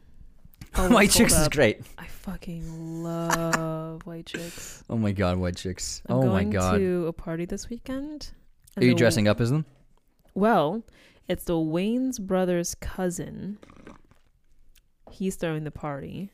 [0.77, 1.81] White Chicks is great.
[1.99, 4.85] I fucking love white chicks.
[4.89, 6.01] Oh my god, White Chicks.
[6.07, 6.79] I'm oh my going god.
[6.79, 8.31] to a party this weekend.
[8.77, 9.65] Are you dressing up as them?
[10.35, 10.85] Well,
[11.27, 13.59] it's the Wayans brother's cousin.
[15.11, 16.31] He's throwing the party.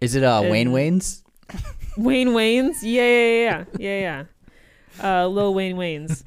[0.00, 1.22] Is it uh, Uh, Wayne Wayne's?
[1.96, 4.24] Wayne Wayne's, yeah, yeah, yeah, yeah, yeah.
[5.02, 6.24] Uh, Lil Wayne Wayne's,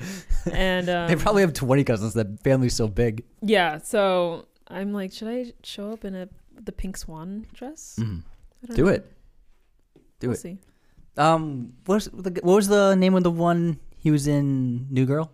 [0.51, 2.13] and um, they probably have 20 cousins.
[2.13, 3.23] That family's so big.
[3.41, 3.79] yeah.
[3.79, 6.29] So I'm like, should I show up in a
[6.61, 7.97] the pink swan dress?
[7.99, 8.21] Mm.
[8.63, 8.89] I don't Do know.
[8.91, 9.11] it.
[10.19, 10.39] Do we'll it.
[10.39, 10.57] See.
[11.17, 15.31] Um, what's the, what was the name of the one he was in New Girl?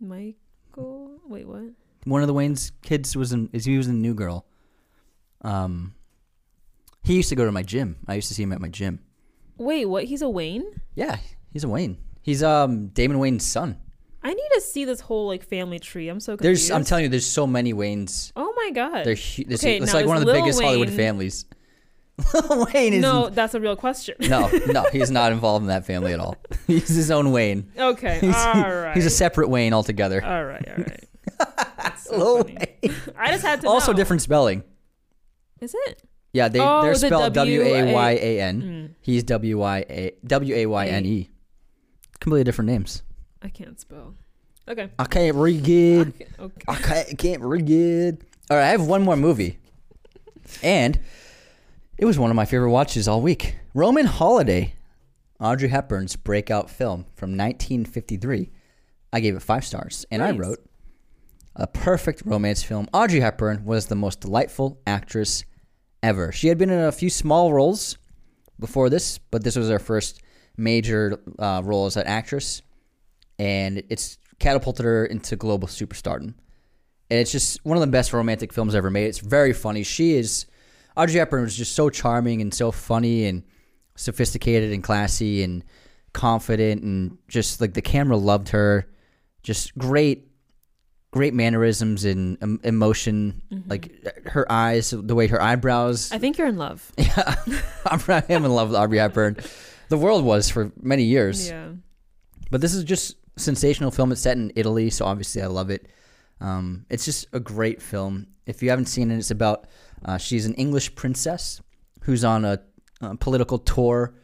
[0.00, 1.62] Michael, wait, what?
[2.04, 4.44] One of the Wayne's kids was in is he was in New Girl.
[5.42, 5.94] Um,
[7.04, 7.96] he used to go to my gym.
[8.08, 9.00] I used to see him at my gym.
[9.56, 10.04] Wait, what?
[10.04, 10.64] He's a Wayne?
[10.94, 11.18] Yeah,
[11.52, 11.98] he's a Wayne.
[12.22, 13.78] He's um Damon Wayans son.
[14.24, 16.08] I need to see this whole like family tree.
[16.08, 16.68] I'm so confused.
[16.68, 18.30] There's, I'm telling you, there's so many Waynes.
[18.36, 19.04] Oh my god.
[19.04, 21.44] They're hu- it's, Okay, it's like one of the Lil biggest Hollywood families.
[22.48, 24.14] Lil Wayne is no, that's a real question.
[24.20, 26.36] no, no, he's not involved in that family at all.
[26.68, 27.72] He's his own Wayne.
[27.76, 28.18] Okay.
[28.20, 28.94] He's, all right.
[28.94, 30.24] he's a separate Wayne altogether.
[30.24, 30.64] All right.
[30.68, 31.98] All right.
[31.98, 32.56] So Lil funny.
[32.82, 32.94] Wayne.
[33.16, 33.96] I just had to Also know.
[33.96, 34.62] different spelling.
[35.60, 36.02] Is it?
[36.32, 38.62] Yeah, they Oh, they're the spelled W A- Y A N.
[38.62, 41.30] Mm, He's W Y A W A Y N E.
[42.22, 43.02] Completely different names.
[43.42, 44.14] I can't spell.
[44.68, 44.90] Okay.
[44.96, 46.14] I can't read good.
[46.38, 46.62] Okay.
[46.68, 48.24] I can't, can't read good.
[48.48, 49.58] All right, I have one more movie,
[50.62, 51.00] and
[51.98, 53.56] it was one of my favorite watches all week.
[53.74, 54.74] Roman Holiday,
[55.40, 58.50] Audrey Hepburn's breakout film from 1953.
[59.12, 60.64] I gave it five stars, and I wrote
[61.56, 62.86] a perfect romance film.
[62.92, 65.44] Audrey Hepburn was the most delightful actress
[66.04, 66.30] ever.
[66.30, 67.98] She had been in a few small roles
[68.60, 70.22] before this, but this was her first
[70.62, 72.62] major uh, role as an actress,
[73.38, 76.34] and it's catapulted her into global superstardom.
[77.10, 79.06] And it's just one of the best romantic films ever made.
[79.06, 79.82] It's very funny.
[79.82, 80.46] She is
[80.96, 83.42] Audrey Hepburn was just so charming and so funny and
[83.96, 85.64] sophisticated and classy and
[86.12, 88.86] confident and just like the camera loved her.
[89.42, 90.28] Just great,
[91.10, 93.42] great mannerisms and um, emotion.
[93.66, 96.12] Like her eyes, the way her eyebrows.
[96.12, 96.92] I think you're in love.
[96.98, 97.34] Yeah,
[97.86, 99.36] I'm, I am in love with Audrey Hepburn.
[99.92, 101.50] The world was for many years.
[101.50, 101.72] Yeah.
[102.50, 104.10] But this is just sensational film.
[104.10, 105.86] It's set in Italy, so obviously I love it.
[106.40, 108.28] Um, it's just a great film.
[108.46, 109.66] If you haven't seen it, it's about
[110.02, 111.60] uh, she's an English princess
[112.04, 112.62] who's on a,
[113.02, 114.14] uh political tour,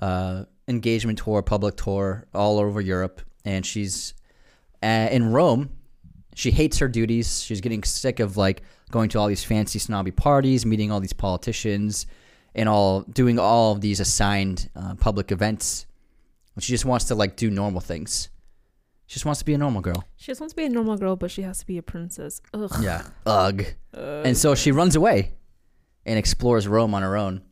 [0.00, 4.14] uh, engagement tour, public tour all over Europe, and she's
[4.82, 5.70] uh, in Rome.
[6.34, 7.44] She hates her duties.
[7.44, 11.12] She's getting sick of like going to all these fancy snobby parties, meeting all these
[11.12, 12.06] politicians,
[12.54, 15.86] and all doing all of these assigned uh, public events.
[16.58, 18.28] She just wants to like do normal things.
[19.06, 20.04] She just wants to be a normal girl.
[20.16, 22.40] She just wants to be a normal girl, but she has to be a princess.
[22.54, 22.70] Ugh.
[22.80, 23.06] Yeah.
[23.26, 23.64] Ugh.
[23.94, 24.26] Ugh.
[24.26, 25.34] And so she runs away
[26.06, 27.42] and explores Rome on her own.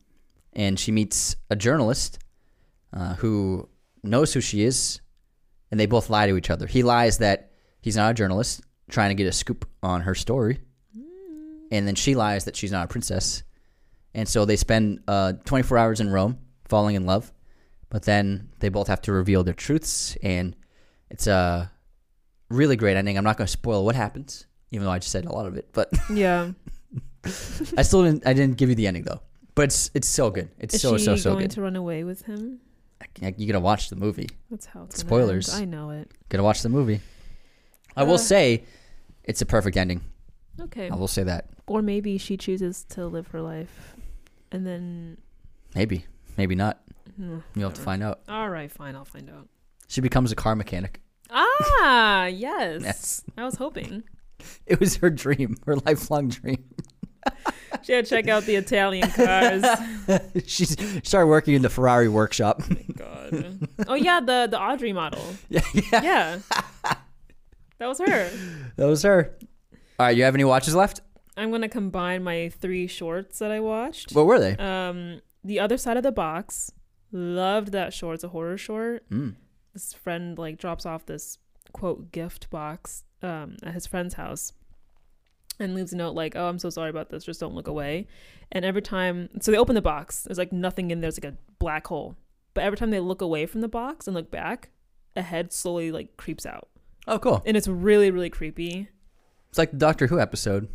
[0.53, 2.19] And she meets a journalist
[2.93, 3.69] uh, who
[4.03, 5.01] knows who she is.
[5.69, 6.67] And they both lie to each other.
[6.67, 10.59] He lies that he's not a journalist, trying to get a scoop on her story.
[11.71, 13.43] And then she lies that she's not a princess.
[14.13, 17.31] And so they spend uh, 24 hours in Rome falling in love.
[17.89, 20.17] But then they both have to reveal their truths.
[20.23, 20.55] And
[21.09, 21.71] it's a
[22.49, 23.17] really great ending.
[23.17, 25.55] I'm not going to spoil what happens, even though I just said a lot of
[25.57, 25.69] it.
[25.73, 26.51] But yeah.
[27.77, 28.25] I still didn't.
[28.25, 29.21] I didn't give you the ending though.
[29.53, 30.49] But it's it's so good.
[30.57, 31.51] It's Is so so so going good.
[31.51, 32.59] to run away with him?
[33.21, 34.29] you gotta watch the movie.
[34.49, 35.53] That's how it's Spoilers.
[35.53, 35.61] end.
[35.61, 36.09] I know it.
[36.29, 36.99] Gotta watch the movie.
[37.95, 38.17] I will Uh.
[38.17, 38.63] say,
[39.23, 40.01] it's a perfect ending.
[40.59, 40.89] Okay.
[40.89, 41.49] I will say that.
[41.67, 43.95] Or maybe she chooses to live her life,
[44.51, 45.17] and then.
[45.75, 46.05] Maybe,
[46.37, 46.81] maybe not.
[47.15, 48.21] hmm, You'll have to find out.
[48.27, 48.95] All right, fine.
[48.95, 49.47] I'll find out.
[49.87, 51.01] She becomes a car mechanic.
[51.29, 52.81] Ah, yes.
[52.83, 53.23] Yes.
[53.37, 54.03] I was hoping.
[54.65, 56.63] It was her dream, her lifelong dream.
[57.83, 59.63] She had to check out the Italian cars.
[60.45, 62.61] she started working in the Ferrari workshop.
[62.95, 63.67] God.
[63.87, 65.23] Oh yeah, the the Audrey model.
[65.49, 66.39] yeah, yeah, Yeah.
[67.77, 68.29] That was her.
[68.75, 69.33] that was her.
[69.99, 71.01] All right, you have any watches left?
[71.41, 74.11] I'm gonna combine my three shorts that I watched.
[74.13, 74.55] What were they?
[74.57, 76.71] Um, the other side of the box.
[77.11, 78.15] Loved that short.
[78.15, 79.09] It's a horror short.
[79.09, 79.35] Mm.
[79.73, 81.39] This friend like drops off this
[81.73, 84.53] quote gift box um at his friend's house,
[85.59, 87.23] and leaves a note like, "Oh, I'm so sorry about this.
[87.25, 88.07] Just don't look away."
[88.51, 90.23] And every time, so they open the box.
[90.23, 91.07] There's like nothing in there.
[91.09, 92.15] It's like a black hole.
[92.53, 94.69] But every time they look away from the box and look back,
[95.15, 96.69] a head slowly like creeps out,
[97.07, 97.41] Oh, cool.
[97.45, 98.89] and it's really really creepy.
[99.49, 100.69] It's like the Doctor Who episode.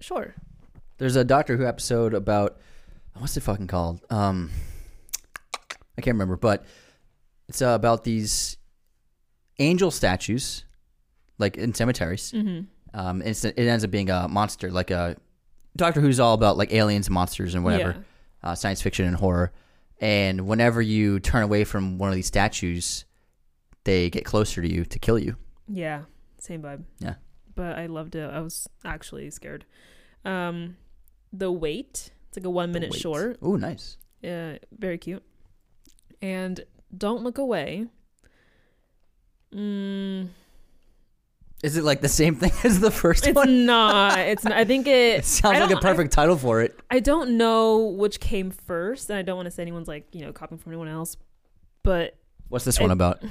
[0.00, 0.34] Sure.
[0.98, 2.58] There's a Doctor Who episode about
[3.16, 4.00] what's it fucking called?
[4.10, 4.50] Um,
[5.96, 6.64] I can't remember, but
[7.48, 8.56] it's uh, about these
[9.58, 10.64] angel statues,
[11.38, 12.32] like in cemeteries.
[12.32, 12.64] Mm-hmm.
[12.98, 15.16] Um, it's, it ends up being a monster, like a
[15.76, 18.04] Doctor Who's all about like aliens, and monsters, and whatever,
[18.42, 19.52] uh, science fiction and horror.
[20.00, 23.04] And whenever you turn away from one of these statues,
[23.84, 25.36] they get closer to you to kill you.
[25.68, 26.02] Yeah,
[26.38, 26.84] same vibe.
[26.98, 27.14] Yeah.
[27.54, 28.30] But I loved it.
[28.30, 29.64] I was actually scared.
[30.24, 30.76] Um,
[31.32, 32.10] the wait.
[32.28, 33.38] It's like a one minute short.
[33.42, 33.96] Oh, nice.
[34.22, 35.22] Yeah, very cute.
[36.22, 36.60] And
[36.96, 37.86] don't look away.
[39.54, 40.28] Mm,
[41.62, 43.66] Is it like the same thing as the first it's one?
[43.66, 44.18] not.
[44.30, 44.44] It's.
[44.44, 45.18] Not, I think it.
[45.18, 46.78] It sounds like a don't- I- perfect title for it.
[46.90, 50.20] I don't know which came first, and I don't want to say anyone's like you
[50.24, 51.16] know copying from anyone else.
[51.82, 52.16] But
[52.48, 53.22] What's this one about?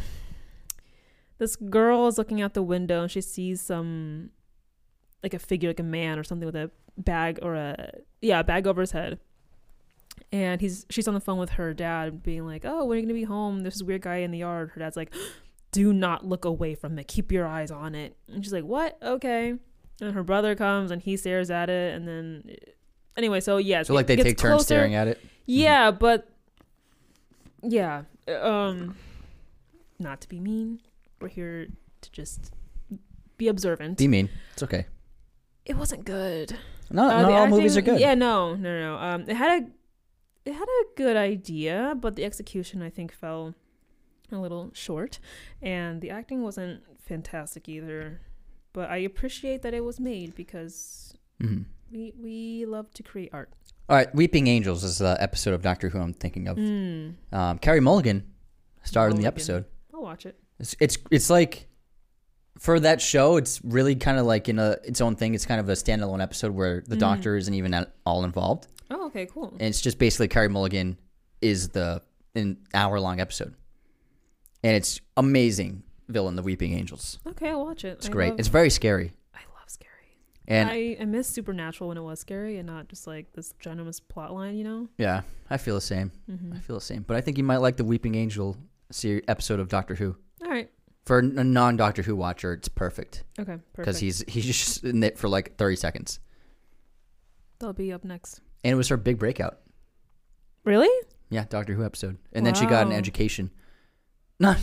[1.40, 4.30] This girl is looking out the window and she sees some
[5.24, 7.91] like a figure like a man or something with a bag or a
[8.22, 9.20] yeah a bag over his head
[10.32, 13.06] and he's she's on the phone with her dad being like oh when are you
[13.06, 15.14] gonna be home there's this weird guy in the yard her dad's like
[15.72, 17.07] do not look away from it.
[17.07, 18.16] Keep your eyes on it.
[18.28, 18.98] And she's like, what?
[19.02, 19.56] Okay.
[20.02, 22.56] And her brother comes and he stares at it, and then
[23.18, 25.20] anyway, so yeah, So like they take turns staring at it.
[25.45, 26.30] Yeah, but
[27.61, 28.95] yeah, um,
[29.99, 30.80] not to be mean,
[31.22, 31.68] we're here
[32.02, 32.54] to just
[33.38, 33.98] be observant.
[33.98, 34.30] Be mean.
[34.54, 34.86] It's okay.
[35.66, 36.58] it wasn't good.
[36.91, 38.00] Not, Uh, not all movies are good.
[38.00, 38.98] Yeah, no, no, no.
[38.98, 39.68] Um, it had a
[40.50, 43.54] it had a good idea, but the execution I think fell
[44.32, 45.20] a little short,
[45.62, 48.22] and the acting wasn't fantastic either.
[48.74, 51.66] But I appreciate that it was made because Mhm.
[51.91, 53.50] we we love to create art.
[53.88, 56.58] All right, Weeping Angels is the episode of Doctor Who I'm thinking of.
[56.58, 58.24] Mm, Um, Carey Mulligan
[58.84, 59.66] starred in the episode.
[59.94, 60.40] I'll watch it.
[60.60, 61.68] It's, it's it's like
[62.57, 65.34] for that show, it's really kind of like in a its own thing.
[65.34, 69.06] It's kind of a standalone episode where the Doctor isn't even at, all involved, Oh,
[69.07, 69.49] okay, cool.
[69.52, 70.98] and it's just basically Carey Mulligan
[71.41, 72.02] is the
[72.36, 73.56] an hour long episode,
[74.64, 77.19] and it's amazing villain, the Weeping Angels.
[77.27, 77.90] Okay, I'll watch it.
[77.99, 78.30] It's I great.
[78.31, 80.18] Love, It's very scary, I love scary.
[80.48, 84.02] and I, I miss Supernatural when it was scary and not just like this ginormous
[84.06, 84.90] plot line, you know?
[84.98, 86.11] yeah, I feel the same.
[86.30, 86.53] Mm-hmm.
[86.53, 87.03] I feel the same.
[87.07, 88.57] But I think you might like the Weeping Angel
[88.91, 90.18] series episode of Doctor Who.
[91.06, 95.18] For a non Doctor Who watcher, it's perfect Okay, because he's he's just in it
[95.18, 96.20] for like thirty seconds,
[97.60, 98.42] They'll be up next.
[98.64, 99.60] and it was her big breakout.
[100.66, 100.90] Really?
[101.30, 102.98] Yeah, Doctor Who episode, and then she got an Wow.
[102.98, 103.50] education.
[104.42, 104.58] Not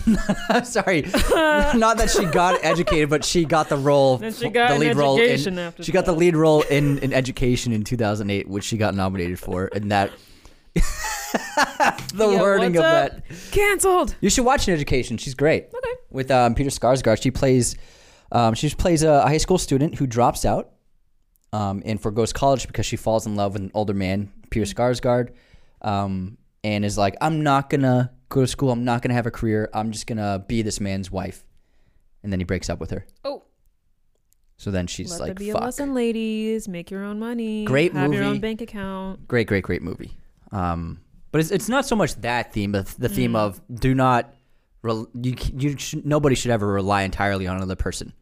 [0.65, 1.03] sorry,
[1.35, 4.81] not that she got educated, but she got the role, Then she got the an
[4.81, 5.25] lead role in.
[5.25, 6.19] education after She got the that.
[6.19, 10.13] lead role in in Education in 2008, which she got nominated for, and that
[12.15, 13.13] the Yeah, wording of up?
[13.13, 13.23] that.
[13.51, 14.15] Cancelled.
[14.21, 15.17] You should watch an Education.
[15.19, 15.65] She's great.
[15.75, 15.95] Okay.
[16.11, 17.77] With um, Peter Skarsgård, she plays
[18.33, 20.71] um, she plays a high school student who drops out
[21.53, 25.31] um, and forgoes college because she falls in love with an older man, Peter Skarsgård,
[25.83, 28.71] um, and is like, I'm not gonna go to school.
[28.73, 29.71] I'm not gonna have a career.
[29.73, 31.45] I'm just gonna be this man's wife.
[32.23, 33.07] And then he breaks up with her.
[33.25, 33.45] Oh,
[34.57, 36.67] So then she's let there like, be a lesson, ladies.
[36.67, 37.65] Make your own money.
[37.65, 39.29] Great Have your own bank account.
[39.29, 40.17] Great, great, great movie.
[40.51, 41.01] Um,
[41.37, 43.37] but it's, it's not so much that theme, but the theme Mm.
[43.37, 44.35] of do not,
[44.83, 48.15] you, you should, nobody should ever rely entirely on another person.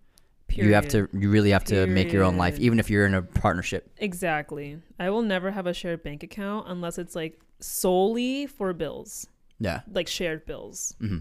[0.49, 3.15] You have to, you really have to make your own life, even if you're in
[3.15, 3.89] a partnership.
[3.99, 4.81] Exactly.
[4.99, 9.28] I will never have a shared bank account unless it's like solely for bills,
[9.61, 9.82] Yeah.
[9.93, 10.97] like shared bills.
[10.99, 11.19] hmm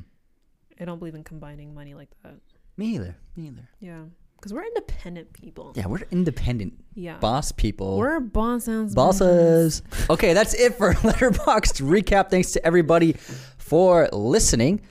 [0.82, 2.34] I don't believe in combining money like that.
[2.76, 3.16] Me either.
[3.36, 3.70] Me either.
[3.80, 4.06] Yeah,
[4.44, 5.72] because we're independent people.
[5.74, 7.18] Yeah, we're independent Yeah.
[7.18, 7.98] boss people.
[7.98, 8.94] We're boss bosses.
[8.94, 9.84] Bosses.
[10.10, 12.30] Okay, that's it for Letterboxd recap.
[12.30, 13.14] Thanks to everybody
[13.58, 14.82] for listening.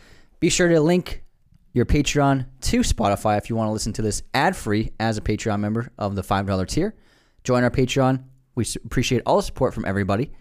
[0.41, 1.23] Be sure to link
[1.75, 5.21] your Patreon to Spotify if you want to listen to this ad free as a
[5.21, 6.95] Patreon member of the $5 tier.
[7.45, 8.25] Join our Patreon.
[8.55, 10.33] We appreciate all the support from everybody,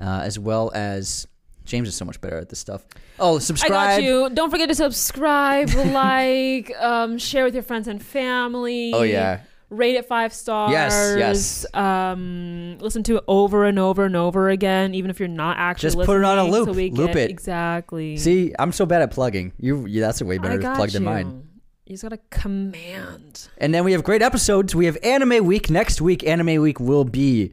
[0.00, 1.28] uh, as well as
[1.68, 2.84] James is so much better at this stuff.
[3.18, 3.72] Oh, subscribe.
[3.72, 4.30] I got you.
[4.30, 8.92] Don't forget to subscribe, like, um, share with your friends and family.
[8.94, 9.40] Oh, yeah.
[9.70, 10.72] Rate it five stars.
[10.72, 11.66] yes.
[11.74, 15.90] Um, listen to it over and over and over again, even if you're not actually
[15.90, 16.68] Just put it on a loop.
[16.68, 17.30] So we Loop get- it.
[17.30, 18.16] Exactly.
[18.16, 19.52] See, I'm so bad at plugging.
[19.60, 21.48] You, you that's a way I better got plug than mine.
[21.84, 23.48] You just gotta command.
[23.58, 24.74] And then we have great episodes.
[24.74, 25.68] We have Anime Week.
[25.70, 27.52] Next week, Anime Week will be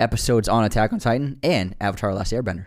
[0.00, 2.66] episodes on Attack on Titan and Avatar Last Airbender.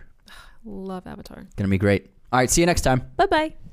[0.68, 1.48] Love Avatar.
[1.56, 2.12] Gonna be great.
[2.32, 3.10] All right, see you next time.
[3.16, 3.67] Bye bye.